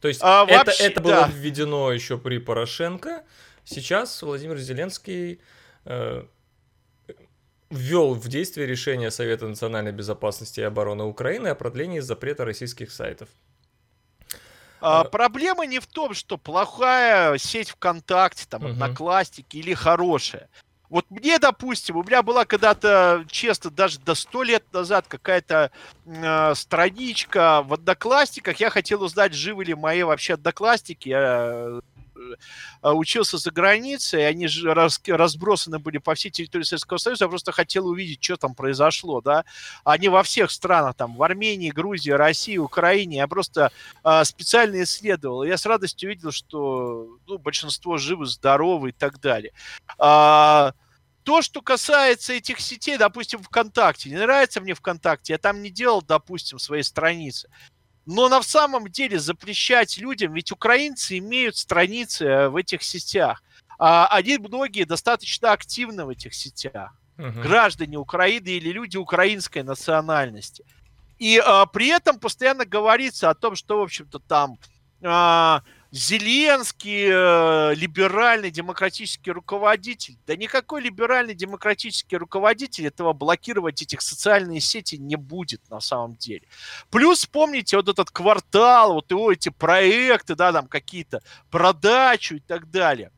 [0.00, 1.30] То есть а, это, вообще, это было да.
[1.32, 3.24] введено еще при Порошенко.
[3.64, 5.40] Сейчас Владимир Зеленский
[5.84, 6.24] э,
[7.70, 13.28] ввел в действие решение Совета национальной безопасности и обороны Украины о продлении запрета российских сайтов.
[14.80, 18.72] А, а, проблема не в том, что плохая сеть ВКонтакте, там, угу.
[18.72, 20.48] Одноклассники или хорошая.
[20.90, 25.70] Вот мне, допустим, у меня была когда-то, честно, даже до сто лет назад какая-то
[26.06, 28.60] э, страничка в Одноклассниках.
[28.60, 31.08] Я хотел узнать, живы ли мои вообще Одноклассники.
[31.08, 31.80] Я Э,
[32.82, 37.52] учился за границей, они же раз, разбросаны были по всей территории Советского Союза, я просто
[37.52, 39.44] хотел увидеть, что там произошло, да.
[39.84, 43.72] Они во всех странах, там, в Армении, Грузии, России, Украине, я просто
[44.04, 45.44] э, специально исследовал.
[45.44, 49.52] Я с радостью увидел, что ну, большинство живы, здоровы и так далее.
[49.98, 50.72] А,
[51.24, 56.02] то, что касается этих сетей, допустим, ВКонтакте, не нравится мне ВКонтакте, я там не делал,
[56.02, 57.48] допустим, своей страницы.
[58.06, 63.42] Но на самом деле запрещать людям, ведь украинцы имеют страницы э, в этих сетях.
[63.78, 66.92] А они многие достаточно активны в этих сетях.
[67.18, 67.42] Угу.
[67.42, 70.64] Граждане Украины или люди украинской национальности.
[71.18, 74.58] И а, при этом постоянно говорится о том, что, в общем-то, там
[75.02, 75.62] а,
[75.96, 80.18] Зеленский, э, либеральный демократический руководитель.
[80.26, 86.48] Да никакой либеральный демократический руководитель этого блокировать этих социальные сети не будет на самом деле.
[86.90, 92.68] Плюс помните вот этот квартал, вот его эти проекты, да, там какие-то, продачу и так
[92.72, 93.12] далее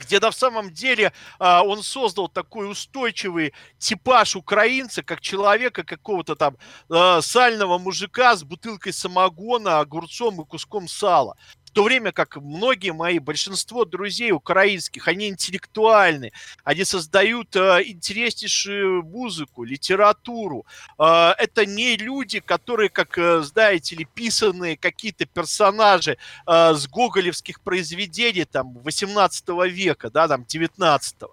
[0.00, 6.56] где на самом деле а, он создал такой устойчивый типаж украинца, как человека какого-то там
[6.90, 11.36] а, сального мужика с бутылкой самогона, огурцом и куском сала
[11.74, 16.30] то время как многие мои, большинство друзей украинских, они интеллектуальны,
[16.62, 20.64] они создают э, интереснейшую музыку, литературу.
[20.98, 26.16] Э, это не люди, которые, как, э, знаете ли, писанные какие-то персонажи
[26.46, 31.30] э, с гоголевских произведений там 18 века, да, там 19 -го.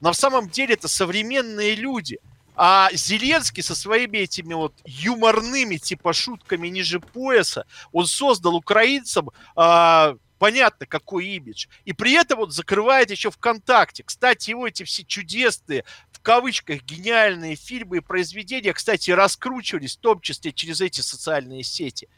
[0.00, 2.18] На самом деле это современные люди–
[2.62, 10.16] а Зеленский со своими этими вот юморными типа шутками ниже пояса, он создал украинцам а,
[10.38, 11.68] понятно, какой имидж.
[11.86, 14.02] И при этом вот закрывает еще ВКонтакте.
[14.02, 20.20] Кстати, его эти все чудесные, в кавычках, гениальные фильмы и произведения, кстати, раскручивались в том
[20.20, 22.10] числе через эти социальные сети.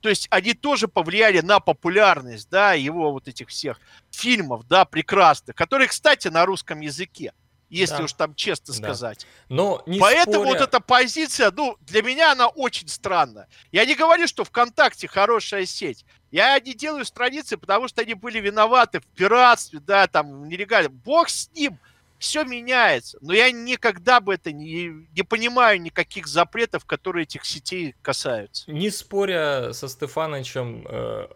[0.00, 3.78] То есть они тоже повлияли на популярность, да, его вот этих всех
[4.10, 7.34] фильмов, да, прекрасных, которые, кстати, на русском языке
[7.70, 8.04] если да.
[8.04, 9.26] уж там честно сказать.
[9.48, 9.54] Да.
[9.54, 10.48] Но не Поэтому споря...
[10.48, 13.48] вот эта позиция, ну, для меня она очень странная.
[13.72, 16.04] Я не говорю, что ВКонтакте хорошая сеть.
[16.30, 20.90] Я не делаю страницы, потому что они были виноваты в пиратстве, да, там, нелегально.
[20.90, 21.78] Бог с ним,
[22.18, 23.16] все меняется.
[23.22, 28.70] Но я никогда бы это не, не понимаю никаких запретов, которые этих сетей касаются.
[28.70, 31.34] Не споря со Стефановичем, э, Э,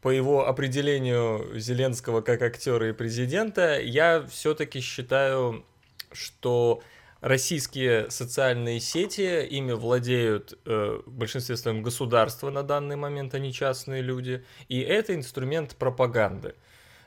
[0.00, 5.64] по его определению Зеленского как актера и президента, я все-таки считаю,
[6.12, 6.82] что
[7.20, 13.52] российские социальные сети, ими владеют э, в большинстве своем государства на данный момент, а не
[13.52, 16.54] частные люди, и это инструмент пропаганды.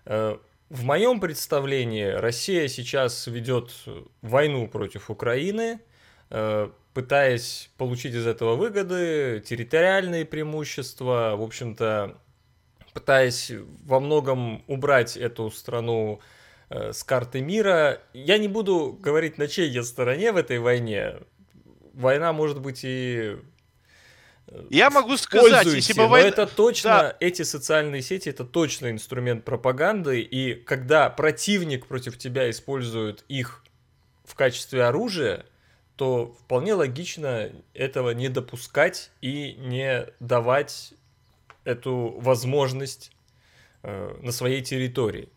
[0.06, 0.38] Э,
[0.70, 3.72] в моем представлении Россия сейчас ведет
[4.22, 5.80] войну против Украины,
[6.30, 12.18] э, пытаясь получить из этого выгоды, территориальные преимущества, в общем-то,
[12.94, 13.52] пытаясь
[13.84, 16.20] во многом убрать эту страну
[16.70, 18.02] э, с карты мира.
[18.14, 21.16] Я не буду говорить, на чьей я стороне в этой войне.
[21.94, 23.38] Война может быть и
[24.48, 26.28] э, я могу сказать, если бы война...
[26.28, 27.18] это точно, да.
[27.22, 33.64] эти социальные сети, это точно инструмент пропаганды, и когда противник против тебя использует их
[34.26, 35.46] в качестве оружия,
[35.96, 40.94] то вполне логично этого не допускать и не давать
[41.64, 43.12] эту возможность
[43.84, 45.30] э, на своей территории.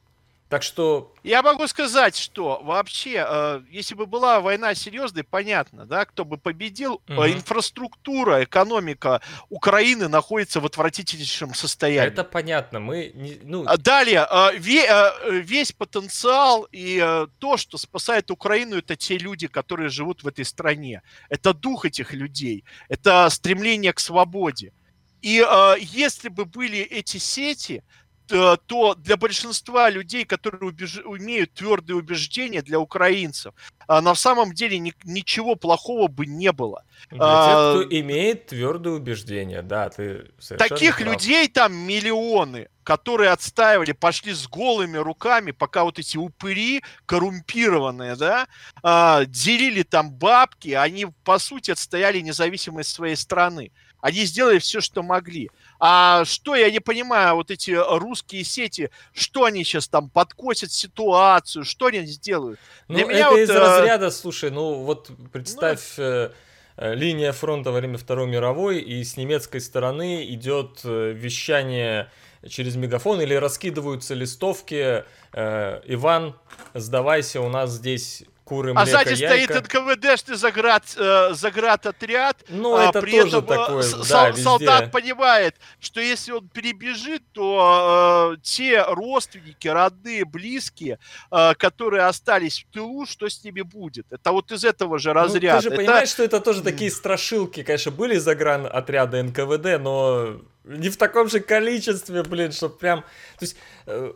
[0.55, 1.13] Так что...
[1.25, 6.39] Я могу сказать, что вообще, э, если бы была война серьезной, понятно, да, кто бы
[6.39, 7.25] победил, угу.
[7.25, 12.07] э, инфраструктура, экономика Украины находится в отвратительнейшем состоянии.
[12.07, 13.11] Это понятно, мы...
[13.17, 13.65] Не, ну...
[13.67, 19.19] А далее, э, ве, э, весь потенциал и э, то, что спасает Украину, это те
[19.19, 21.03] люди, которые живут в этой стране.
[21.31, 24.73] Это дух этих людей, это стремление к свободе.
[25.21, 27.83] И э, если бы были эти сети,
[28.27, 30.99] то, то для большинства людей, которые убеж...
[30.99, 33.55] имеют твердые убеждения для украинцев,
[33.87, 34.95] а, на самом деле ни...
[35.05, 36.85] ничего плохого бы не было.
[37.11, 41.13] Для а, тех, кто имеет твердые убеждения, да, ты Таких прав.
[41.13, 48.47] людей там миллионы, которые отстаивали, пошли с голыми руками, пока вот эти упыри коррумпированные, да,
[48.83, 53.73] а, делили там бабки, они, по сути, отстояли независимость своей страны.
[54.01, 55.51] Они сделали все, что могли.
[55.87, 61.67] А что, я не понимаю, вот эти русские сети, что они сейчас там подкосят ситуацию,
[61.67, 62.59] что они сделают?
[62.89, 63.59] Ну, Для меня это вот, из э...
[63.59, 65.99] разряда, слушай, ну вот представь...
[65.99, 66.31] Ну,
[66.77, 72.11] линия фронта во время Второй мировой, и с немецкой стороны идет вещание
[72.49, 76.35] через мегафон или раскидываются листовки э, «Иван,
[76.75, 79.61] сдавайся, у нас здесь куры, а сзади стоит яйка».
[79.61, 82.37] НКВДшный заград, э, заградотряд.
[82.49, 86.49] Ну, а это при тоже этом, такое, с- да, сол- солдат понимает, что если он
[86.49, 90.99] перебежит, то э, те родственники, родные, близкие,
[91.31, 94.07] э, которые остались в тылу, что с ними будет?
[94.11, 95.59] Это вот из этого же Ну, разряда.
[95.59, 100.41] ты же Это- понимаешь, что это тоже такие страшилки, конечно, были загран отряда НКВД, но
[100.65, 103.01] не в таком же количестве, блин, что прям...
[103.39, 104.13] То есть э,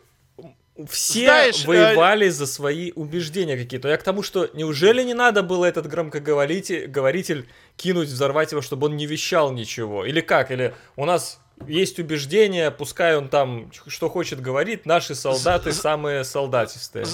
[0.86, 3.88] все Знаешь, э, воевали за свои убеждения какие-то.
[3.88, 8.86] Я к тому, что неужели не надо было этот громкоговоритель говоритель кинуть, взорвать его, чтобы
[8.86, 10.04] он не вещал ничего?
[10.04, 10.50] Или как?
[10.50, 17.06] Или у нас есть убеждения, пускай он там что хочет говорит, наши солдаты самые солдатистые.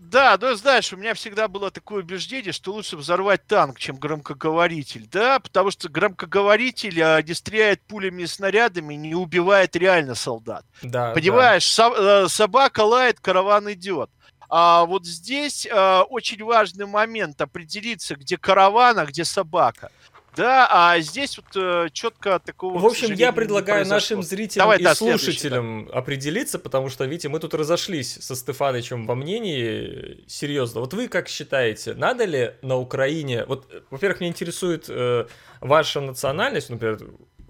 [0.00, 5.06] Да, ну знаешь, у меня всегда было такое убеждение, что лучше взорвать танк, чем громкоговоритель.
[5.06, 10.64] Да, потому что громкоговоритель а, не стреляет пулями и снарядами, не убивает реально солдат.
[10.80, 11.12] Да, да.
[11.14, 14.10] Понимаешь, со- э, собака лает, караван идет.
[14.48, 19.92] А вот здесь э, очень важный момент определиться, где караван, а где собака.
[20.36, 22.78] Да, а здесь вот четко такого.
[22.78, 27.40] В общем, я предлагаю нашим зрителям Давай, и да, слушателям определиться, потому что, видите, мы
[27.40, 30.24] тут разошлись со Стефанычем во мнении.
[30.26, 33.44] Серьезно, вот вы как считаете, надо ли на Украине...
[33.46, 35.26] Вот, э, во-первых, меня интересует э,
[35.60, 37.00] ваша национальность, например,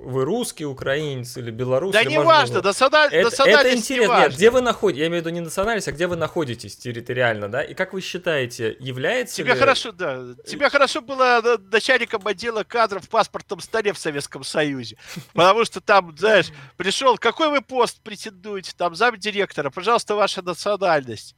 [0.03, 1.93] вы русский, украинец или белорус.
[1.93, 4.21] Да или, не важно, националь- это, это национальность не интересно.
[4.21, 5.01] Нет, где вы находитесь?
[5.01, 7.63] Я имею в виду не национальность, а где вы находитесь территориально, да?
[7.63, 9.59] И как вы считаете, является Тебе ли...
[9.59, 10.25] хорошо, да.
[10.47, 14.97] Тебе хорошо было начальником отдела кадров в паспортном столе в Советском Союзе.
[15.33, 16.47] Потому что там, знаешь,
[16.77, 21.35] пришел, какой вы пост претендуете, там, замдиректора, пожалуйста, ваша национальность.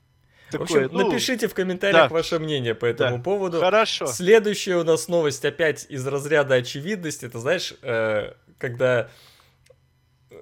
[0.51, 2.15] В общем, Такое, ну, напишите в комментариях да.
[2.15, 3.23] ваше мнение по этому Да.
[3.23, 3.61] поводу.
[3.61, 4.07] Хорошо.
[4.07, 7.25] Следующая у нас новость опять из разряда очевидности.
[7.25, 8.33] Это знаешь, э,
[8.63, 9.11] когда
[10.31, 10.37] э,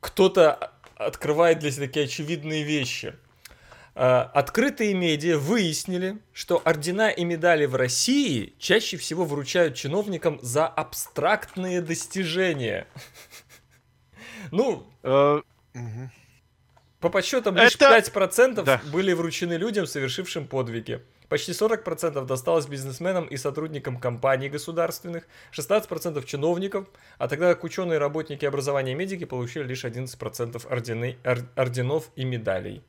[0.00, 3.14] кто-то открывает для себя такие очевидные вещи.
[3.94, 10.66] Э, Открытые медиа выяснили, что ордена и медали в России чаще всего вручают чиновникам за
[10.66, 12.86] абстрактные достижения.
[14.50, 15.42] Ну, Э,
[17.00, 18.80] по подсчетам лишь Это- 5% Да.
[18.90, 21.02] были вручены людям, совершившим подвиги.
[21.28, 26.86] Почти 40% досталось бизнесменам и сотрудникам компаний государственных, 16% чиновников,
[27.18, 32.24] а тогда как ученые, работники образования и медики получили лишь 11% ордены- ор- орденов и
[32.24, 32.82] медалей.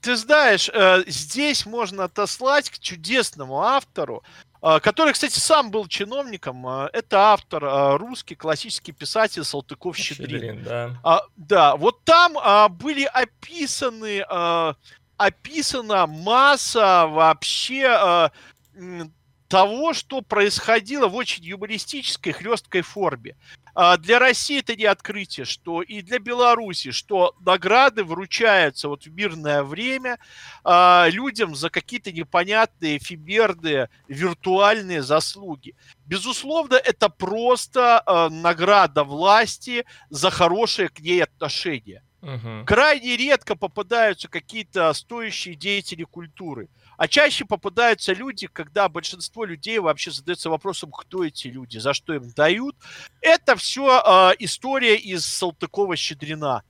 [0.00, 4.22] Ты знаешь, э, здесь можно отослать к чудесному автору,
[4.62, 6.64] э, который, кстати, сам был чиновником.
[6.68, 10.28] э, Это автор, русский классический писатель Салтыков-Щедрин.
[10.30, 11.00] Щедрин, да.
[11.02, 14.76] А, да, вот там а, были описаны, а,
[15.18, 18.30] описана масса вообще
[18.74, 19.12] м,
[19.48, 23.36] того, что происходило в очень юмористической, хлесткой форме.
[23.74, 29.12] А, для России это не открытие, что и для Беларуси, что награды вручаются вот в
[29.12, 30.18] мирное время
[30.64, 35.74] а, людям за какие-то непонятные, эфемерные, виртуальные заслуги.
[36.06, 42.02] Безусловно, это просто а, награда власти за хорошее к ней отношение.
[42.20, 42.64] Мгм.
[42.66, 46.68] Крайне редко попадаются какие-то стоящие деятели культуры.
[46.96, 52.14] А чаще попадаются люди, когда большинство людей вообще задается вопросом, кто эти люди, за что
[52.14, 52.74] им дают.
[53.20, 56.62] Это все история из Салтыкова-Щедрина.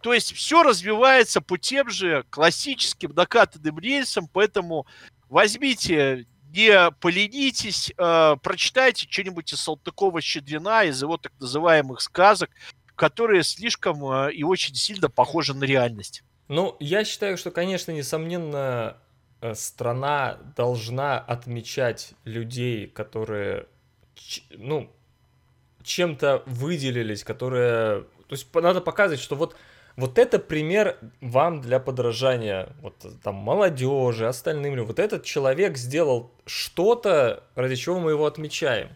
[0.00, 4.86] То есть все развивается по тем же классическим накатанным рельсам, поэтому
[5.28, 12.50] возьмите, не поленитесь, э, прочитайте что-нибудь из Салтыкова-Щедрина, из его так называемых сказок,
[12.96, 16.22] которые слишком э, и очень сильно похожи на реальность.
[16.48, 18.98] Ну, я считаю, что, конечно, несомненно,
[19.40, 23.66] э, страна должна отмечать людей, которые,
[24.50, 24.90] ну,
[25.82, 28.02] чем-то выделились, которые...
[28.28, 29.56] То есть надо показывать, что вот,
[29.96, 34.86] вот это пример вам для подражания, вот э, там молодежи, остальным людям.
[34.86, 38.90] Вот этот человек сделал что-то, ради чего мы его отмечаем.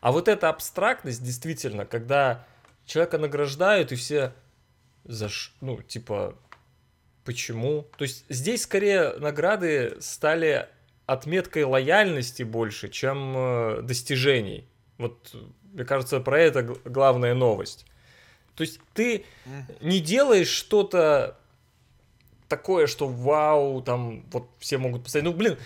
[0.00, 2.46] А вот эта абстрактность, действительно, когда
[2.86, 4.32] человека награждают, и все
[5.04, 6.36] за ш- ну, типа,
[7.24, 7.86] почему?
[7.96, 10.68] То есть здесь скорее награды стали
[11.06, 14.66] отметкой лояльности больше, чем э, достижений.
[14.98, 15.34] Вот,
[15.72, 17.86] мне кажется, про это главная новость.
[18.54, 19.24] То есть ты
[19.80, 21.36] не делаешь что-то
[22.48, 25.24] такое, что вау, там вот все могут поставить.
[25.24, 25.58] Ну, блин,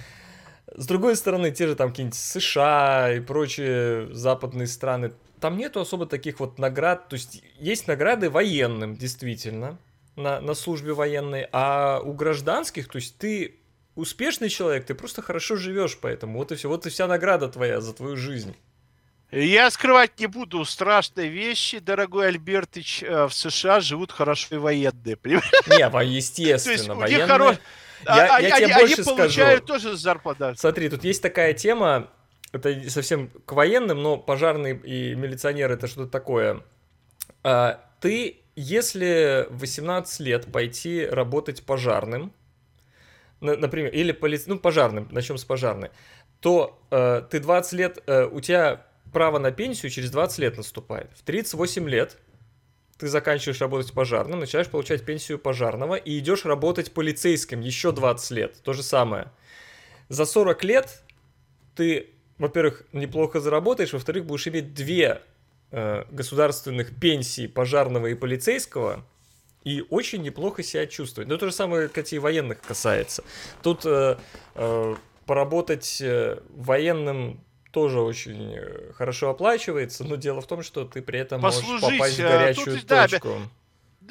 [0.74, 6.06] с другой стороны, те же там какие-нибудь США и прочие западные страны, там нету особо
[6.06, 7.08] таких вот наград.
[7.08, 9.78] То есть есть награды военным, действительно,
[10.16, 13.56] на, на службе военной, а у гражданских, то есть ты
[13.94, 16.38] успешный человек, ты просто хорошо живешь поэтому.
[16.38, 16.68] Вот и все.
[16.68, 18.54] Вот и вся награда твоя за твою жизнь.
[19.30, 23.02] Я скрывать не буду страшные вещи, дорогой Альбертыч.
[23.02, 25.18] Э, в США живут хорошо и военные.
[25.22, 27.58] Не, естественно, военные.
[28.06, 29.82] Я, а, я они, тебе больше они получают скажу.
[29.82, 30.54] тоже зарплату.
[30.56, 32.08] Смотри, тут есть такая тема,
[32.52, 36.62] это совсем к военным, но пожарные и милиционеры это что-то такое.
[37.42, 42.32] А, ты, если в 18 лет пойти работать пожарным,
[43.40, 44.38] например, или поли...
[44.46, 45.90] ну, пожарным, начнем с пожарной,
[46.40, 51.10] то э, ты 20 лет, э, у тебя право на пенсию через 20 лет наступает.
[51.16, 52.16] В 38 лет
[52.98, 58.62] ты заканчиваешь работать пожарным, начинаешь получать пенсию пожарного и идешь работать полицейским еще 20 лет.
[58.62, 59.30] То же самое.
[60.08, 61.02] За 40 лет
[61.74, 65.22] ты, во-первых, неплохо заработаешь, во-вторых, будешь иметь две
[65.70, 69.04] э, государственных пенсий пожарного и полицейского,
[69.64, 71.28] и очень неплохо себя чувствовать.
[71.28, 73.24] Но то же самое, кстати, и военных касается.
[73.62, 74.16] Тут э,
[74.54, 77.40] э, поработать э, военным
[77.72, 81.98] тоже очень э, хорошо оплачивается, но дело в том, что ты при этом Послужить, можешь
[81.98, 83.28] попасть в э, горячую тут, точку.
[83.28, 83.57] Да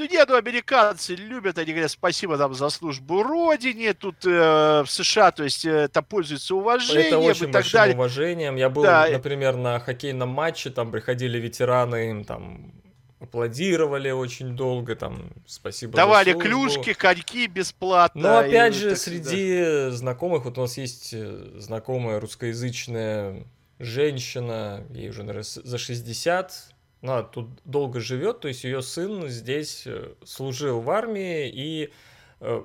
[0.05, 5.31] нет, ну, американцы любят, они говорят, спасибо нам за службу родине, тут э, в США,
[5.31, 7.95] то есть это пользуется уважением это очень и так далее.
[7.95, 8.55] уважением.
[8.55, 9.07] Я был, да.
[9.09, 12.73] например, на хоккейном матче, там приходили ветераны, им там
[13.19, 18.21] аплодировали очень долго, там, спасибо Давали за клюшки, коньки бесплатно.
[18.21, 19.91] Но опять и, же, среди да.
[19.91, 23.43] знакомых, вот у нас есть э, знакомая русскоязычная
[23.79, 26.53] женщина, ей уже, наверное, за 60,
[27.01, 31.93] она тут долго живет, то есть ее сын здесь э, служил в армии и
[32.39, 32.63] э,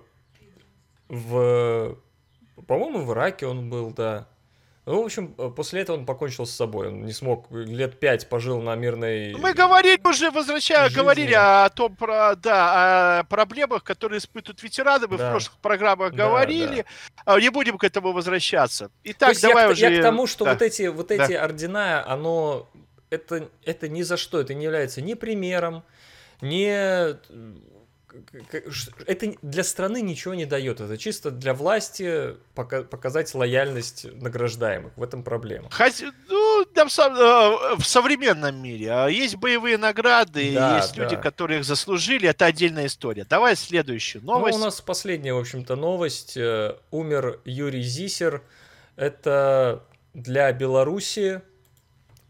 [1.09, 1.99] в,
[2.66, 4.28] по-моему, в Ираке он был, да.
[4.85, 6.89] Ну, в общем, э, после этого он покончил с собой.
[6.89, 9.33] Он не смог, лет пять пожил на мирной...
[9.35, 11.01] Мы говорили уже, возвращая, жизни.
[11.01, 15.07] говорили о том, про, да, о проблемах, которые испытывают ветераны.
[15.07, 15.28] Мы да.
[15.28, 16.85] в прошлых программах да, говорили.
[17.24, 17.41] Да.
[17.41, 18.91] Не будем к этому возвращаться.
[19.05, 19.89] Итак, давай я, уже...
[19.89, 20.55] Я к тому, что да.
[20.55, 21.45] вот эти, вот эти да.
[21.45, 22.68] ордена, оно...
[23.13, 25.85] Это, это ни за что, это не является ни примером,
[26.41, 26.67] ни
[29.07, 30.81] это для страны ничего не дает.
[30.81, 34.93] Это чисто для власти показать лояльность награждаемых.
[34.97, 35.71] В этом проблема.
[35.71, 41.05] Хоть, ну, в, э, в современном мире а есть боевые награды, да, есть да.
[41.05, 42.29] люди, которые их заслужили.
[42.29, 43.25] Это отдельная история.
[43.29, 44.59] Давай следующую новость.
[44.59, 46.37] Ну, у нас последняя, в общем-то, новость.
[46.37, 48.43] Э, умер Юрий Зисер.
[48.97, 51.41] Это для Беларуси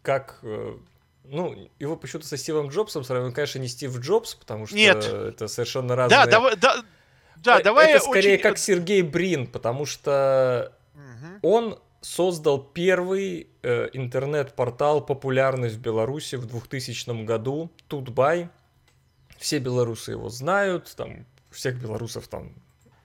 [0.03, 0.77] как э,
[1.25, 5.05] ну, его почему-то со Стивом Джобсом сравнивают, конечно, не Стив Джобс, потому что Нет.
[5.05, 6.25] это совершенно разные...
[6.25, 6.85] Да, давай, да,
[7.37, 7.91] да, э, давай...
[7.93, 8.43] Это скорее очень...
[8.43, 11.55] как Сергей Брин, потому что угу.
[11.55, 18.49] он создал первый э, интернет-портал, популярный в Беларуси в 2000 году, Тутбай.
[19.39, 22.53] Все белорусы его знают, там, всех белорусов там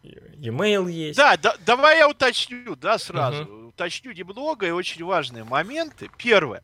[0.04, 1.18] e-mail есть.
[1.18, 3.43] Да, да, давай я уточню, да, сразу.
[3.43, 3.57] Угу.
[3.78, 6.10] Уточню немного и очень важные моменты.
[6.18, 6.64] Первое.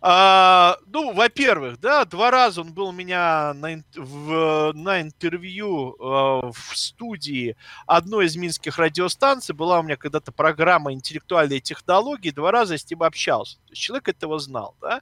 [0.00, 6.50] А, ну, во-первых, да, два раза он был у меня на, в, на интервью а,
[6.50, 9.54] в студии одной из минских радиостанций.
[9.54, 12.30] Была у меня когда-то программа «Интеллектуальные технологии».
[12.30, 13.58] Два раза я с ним общался.
[13.58, 15.00] То есть человек этого знал, да.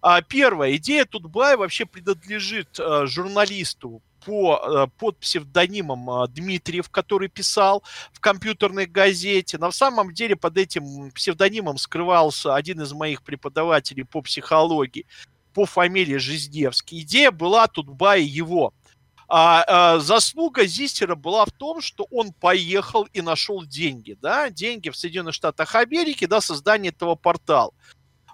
[0.00, 7.28] А, первая идея Тутбай вообще принадлежит а, журналисту по, э, под псевдонимом а, Дмитриев, который
[7.28, 9.56] писал в компьютерной газете.
[9.56, 15.06] На самом деле под этим псевдонимом скрывался один из моих преподавателей по психологии
[15.54, 17.00] по фамилии Жиздевский.
[17.00, 18.74] Идея была тут бай его.
[19.28, 24.90] А, а заслуга Зистера была в том, что он поехал и нашел деньги, да, деньги
[24.90, 27.72] в Соединенных Штатах Америки, да, создание этого портала.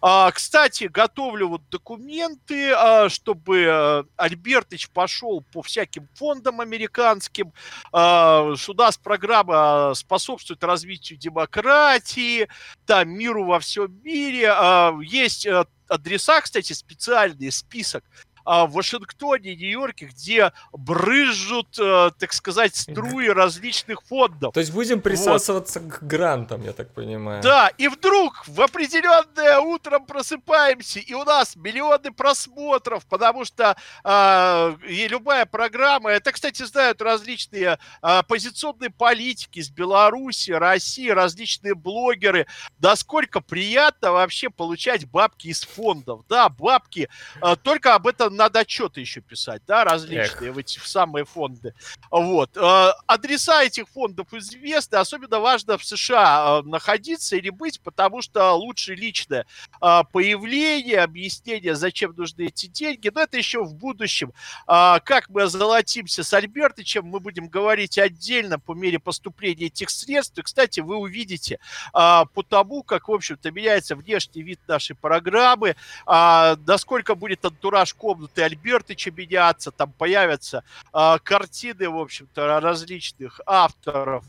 [0.01, 7.53] А, кстати, готовлю вот документы, а, чтобы а, Альбертыч пошел по всяким фондам американским.
[7.93, 12.49] А, сюда с программа способствует развитию демократии,
[12.87, 14.51] там, миру во всем мире.
[14.51, 18.05] А, есть э, адреса, кстати, специальный список
[18.45, 24.53] в Вашингтоне, Нью-Йорке, где брызжут, э, так сказать, струи различных фондов.
[24.53, 25.93] То есть будем присасываться вот.
[25.93, 27.43] к грантам, я так понимаю.
[27.43, 34.77] Да, и вдруг в определенное утром просыпаемся, и у нас миллионы просмотров, потому что э,
[34.89, 42.47] и любая программа, это, кстати, знают различные э, оппозиционные политики из Беларуси, России, различные блогеры,
[42.79, 46.23] насколько приятно вообще получать бабки из фондов.
[46.29, 47.09] Да, бабки,
[47.41, 50.55] э, только об этом надо отчеты еще писать, да, различные Эх.
[50.55, 51.75] в эти в самые фонды.
[52.11, 52.57] Вот.
[52.57, 58.53] Э, адреса этих фондов известны, особенно важно в США э, находиться или быть, потому что
[58.53, 59.47] лучше личное
[59.81, 64.33] э, появление, объяснение, зачем нужны эти деньги, но это еще в будущем.
[64.67, 70.39] Как мы озолотимся с Альбертычем, мы будем говорить отдельно по мере поступления этих средств.
[70.39, 71.59] И, кстати, вы увидите
[71.93, 75.77] по тому, как, в общем-то, меняется внешний вид нашей программы,
[76.07, 77.95] насколько будет антураж
[78.25, 84.25] комнаты Альбертыча меняться, там появятся картины, в общем-то, различных авторов,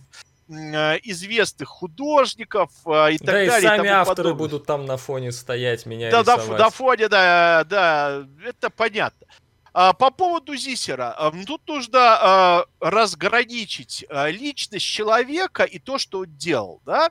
[0.48, 3.50] Э, известных художников э, и так да далее.
[3.50, 4.34] Да и сами и авторы подобное.
[4.34, 9.26] будут там на фоне стоять, меня Да, на, на фоне, да, да, это понятно.
[9.74, 16.80] А, по поводу Зисера, э, тут нужно разграничить личность человека и то, что он делал,
[16.86, 17.10] да?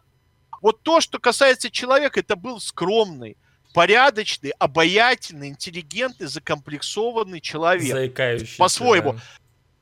[0.63, 3.37] Вот то, что касается человека, это был скромный,
[3.75, 7.93] порядочный, обаятельный, интеллигентный, закомплексованный человек.
[7.93, 8.57] Заикающийся.
[8.57, 9.13] По-своему.
[9.13, 9.21] Да.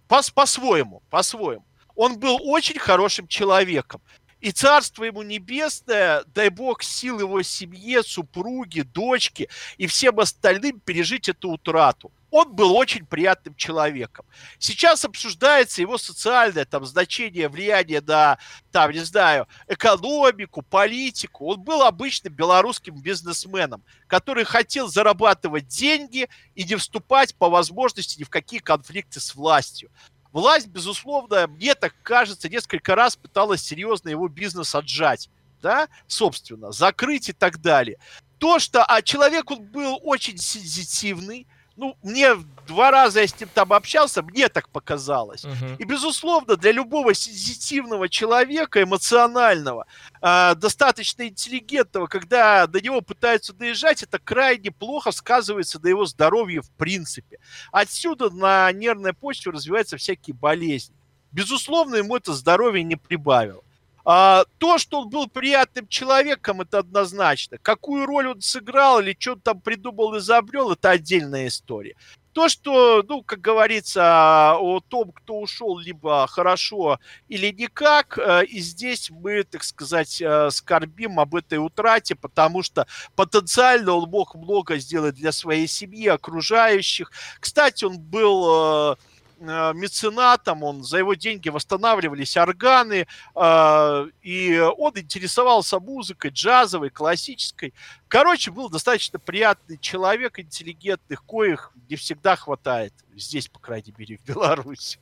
[0.08, 1.64] По- по-своему, по-своему
[1.94, 4.00] он был очень хорошим человеком.
[4.40, 11.28] И царство ему небесное, дай бог сил его семье, супруге, дочке и всем остальным пережить
[11.28, 12.10] эту утрату.
[12.32, 14.24] Он был очень приятным человеком.
[14.58, 18.38] Сейчас обсуждается его социальное там значение, влияние на,
[18.70, 21.44] там, не знаю, экономику, политику.
[21.52, 28.24] Он был обычным белорусским бизнесменом, который хотел зарабатывать деньги и не вступать по возможности ни
[28.24, 29.90] в какие конфликты с властью.
[30.32, 35.28] Власть, безусловно, мне так кажется, несколько раз пыталась серьезно его бизнес отжать,
[35.60, 37.98] да, собственно, закрыть и так далее.
[38.38, 42.34] То, что а человек он был очень сенситивный, ну, мне
[42.66, 45.44] два раза я с ним там общался, мне так показалось.
[45.44, 45.76] Uh-huh.
[45.78, 49.86] И, безусловно, для любого сенситивного человека, эмоционального,
[50.20, 56.62] э, достаточно интеллигентного, когда до него пытаются доезжать, это крайне плохо сказывается на его здоровье
[56.62, 57.38] в принципе.
[57.70, 60.94] Отсюда на нервной почве развиваются всякие болезни.
[61.32, 63.62] Безусловно, ему это здоровье не прибавило.
[64.04, 67.58] А, то, что он был приятным человеком, это однозначно.
[67.58, 71.94] Какую роль он сыграл или что он там придумал, изобрел, это отдельная история.
[72.32, 76.98] То, что, ну, как говорится, о том, кто ушел либо хорошо
[77.28, 82.86] или никак, э, и здесь мы, так сказать, э, скорбим об этой утрате, потому что
[83.16, 87.12] потенциально он мог много сделать для своей семьи, окружающих.
[87.38, 88.96] Кстати, он был э,
[89.42, 97.74] меценатом, он за его деньги восстанавливались органы, э, и он интересовался музыкой джазовой, классической.
[98.08, 104.24] Короче, был достаточно приятный человек, интеллигентных, коих не всегда хватает здесь, по крайней мере, в
[104.26, 104.98] Беларуси.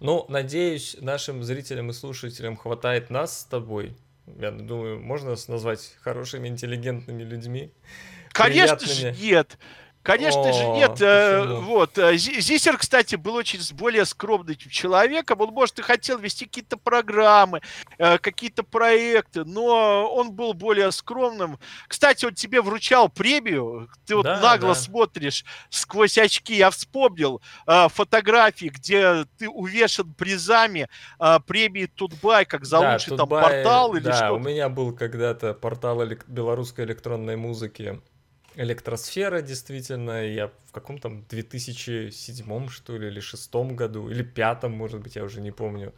[0.00, 3.96] Ну, надеюсь, нашим зрителям и слушателям хватает нас с тобой.
[4.26, 7.72] Я думаю, можно нас назвать хорошими, интеллигентными людьми.
[8.32, 9.14] Конечно приятными.
[9.14, 9.58] же нет.
[10.02, 11.00] Конечно О, же нет.
[11.00, 11.96] Э, вот.
[11.96, 15.40] Э, Зисер, кстати, был очень более скромным человеком.
[15.40, 17.60] Он, может, и хотел вести какие-то программы,
[17.98, 21.58] э, какие-то проекты, но он был более скромным.
[21.86, 23.88] Кстати, он тебе вручал премию.
[24.04, 24.74] Ты вот да, нагло да.
[24.74, 26.56] смотришь сквозь очки.
[26.56, 30.88] Я вспомнил э, фотографии, где ты увешан призами
[31.20, 34.32] э, премии Тутбай, как за да, лучший Тутбай, там портал или да, что-то.
[34.32, 38.00] у меня был когда-то портал элек- белорусской электронной музыки
[38.56, 45.16] Электросфера, действительно, я в каком-то 2007 что ли, или шестом году, или пятом, может быть,
[45.16, 45.94] я уже не помню,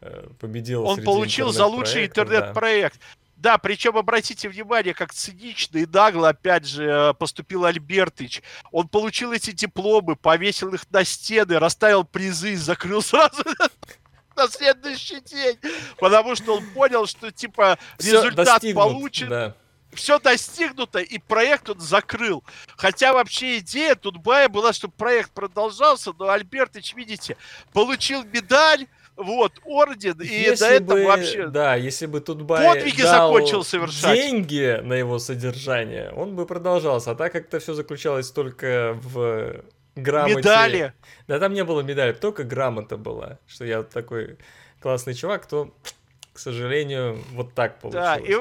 [0.00, 3.00] э, победил Он получил за лучший интернет-проект.
[3.36, 3.56] Да.
[3.56, 8.42] Причем обратите внимание, как цинично и нагло, опять же, э, поступил Альбертыч.
[8.72, 13.44] Он получил эти дипломы, повесил их на стены, расставил призы, закрыл сразу
[14.36, 15.56] на следующий день,
[15.98, 19.28] потому что он понял, что, типа, результат получен.
[19.28, 19.56] Да
[19.92, 22.44] все достигнуто, и проект он закрыл.
[22.76, 27.36] Хотя вообще идея Тутбая была, чтобы проект продолжался, но Альбертыч, видите,
[27.72, 28.86] получил медаль,
[29.16, 31.46] вот, орден, и если до этого бы, вообще...
[31.48, 34.16] Да, если бы Тутбай подвиги дал закончил совершать.
[34.16, 37.10] деньги на его содержание, он бы продолжался.
[37.10, 39.64] А так как-то все заключалось только в
[39.96, 40.36] грамоте.
[40.36, 40.92] Медали.
[41.26, 43.38] Да, там не было медали, только грамота была.
[43.48, 44.38] Что я такой
[44.80, 45.74] классный чувак, то,
[46.38, 48.06] к сожалению, вот так получилось.
[48.06, 48.36] Да, и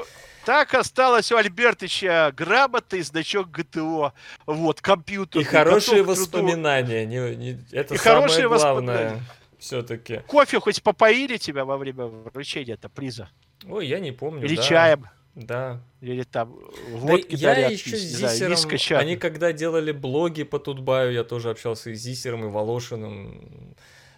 [0.45, 4.13] так осталось у Альбертыча грамота и значок ГТО.
[4.45, 5.41] Вот, компьютер.
[5.41, 7.07] И хорошие воспоминания.
[7.07, 9.19] Не, не, это и самое хорошие главное.
[9.57, 10.21] Все-таки.
[10.27, 13.29] Кофе хоть попоили тебя во время вручения это приза?
[13.67, 14.45] Ой, я не помню.
[14.45, 14.61] Или да.
[14.61, 15.07] чаем.
[15.33, 15.81] Да.
[16.01, 16.55] Или там
[16.91, 21.49] водки да, я еще с Зисером, знаю, они когда делали блоги по Тутбаю, я тоже
[21.49, 23.75] общался и с Зисером, и Волошиным,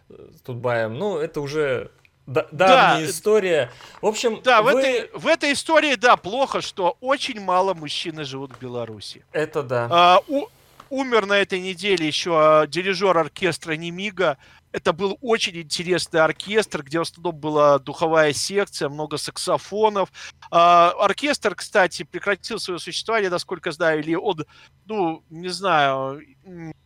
[0.10, 0.96] э, Тутбаем.
[0.96, 1.92] Ну, это уже
[2.30, 3.72] да, давняя да, история.
[4.02, 4.74] В общем, да, вы...
[4.74, 9.24] в, этой, в этой истории, да, плохо, что очень мало мужчин живут в Беларуси.
[9.32, 9.88] Это да.
[9.90, 10.46] А, у,
[10.90, 14.38] умер на этой неделе еще дирижер оркестра Немига.
[14.72, 20.12] Это был очень интересный оркестр, где в основном была духовая секция, много саксофонов.
[20.52, 24.46] А, оркестр, кстати, прекратил свое существование, насколько знаю, или он,
[24.86, 26.22] ну, не знаю,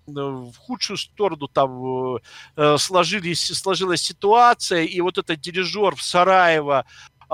[0.05, 2.17] в худшую сторону там
[2.55, 6.85] э, сложились, сложилась ситуация, и вот этот дирижер в Сараево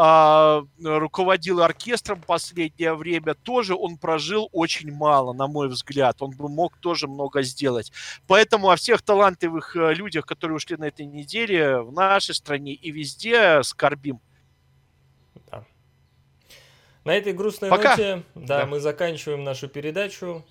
[0.02, 6.22] а, руководил оркестром последнее время, тоже он прожил очень мало, на мой взгляд.
[6.22, 7.91] Он бы мог тоже много сделать.
[8.26, 12.91] Поэтому о всех талантливых э, людях, которые ушли на этой неделе в нашей стране и
[12.91, 14.22] везде скорбим.
[15.52, 15.66] Да.
[17.04, 17.89] На этой грустной Пока.
[17.89, 18.66] ноте да, да.
[18.68, 20.45] мы заканчиваем нашу передачу.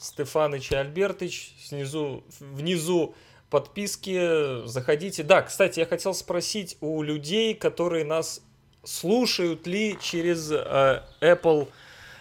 [0.00, 1.54] Стефаныч и Альбертыч.
[1.62, 3.14] Снизу, внизу
[3.48, 5.22] подписки, заходите.
[5.22, 8.42] Да, кстати, я хотел спросить у людей, которые нас
[8.84, 11.68] слушают ли через э, Apple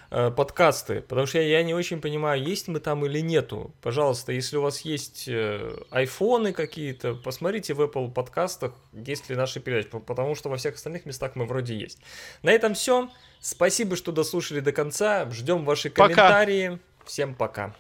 [0.10, 3.74] э, подкасты, потому что я, я не очень понимаю, есть мы там или нету.
[3.82, 9.60] Пожалуйста, если у вас есть э, айфоны какие-то, посмотрите в Apple подкастах, есть ли наши
[9.60, 12.00] передачи, потому что во всех остальных местах мы вроде есть.
[12.42, 13.10] На этом все.
[13.40, 15.30] Спасибо, что дослушали до конца.
[15.32, 16.70] Ждем ваши комментарии.
[16.70, 16.82] Пока.
[17.06, 17.76] Всем пока.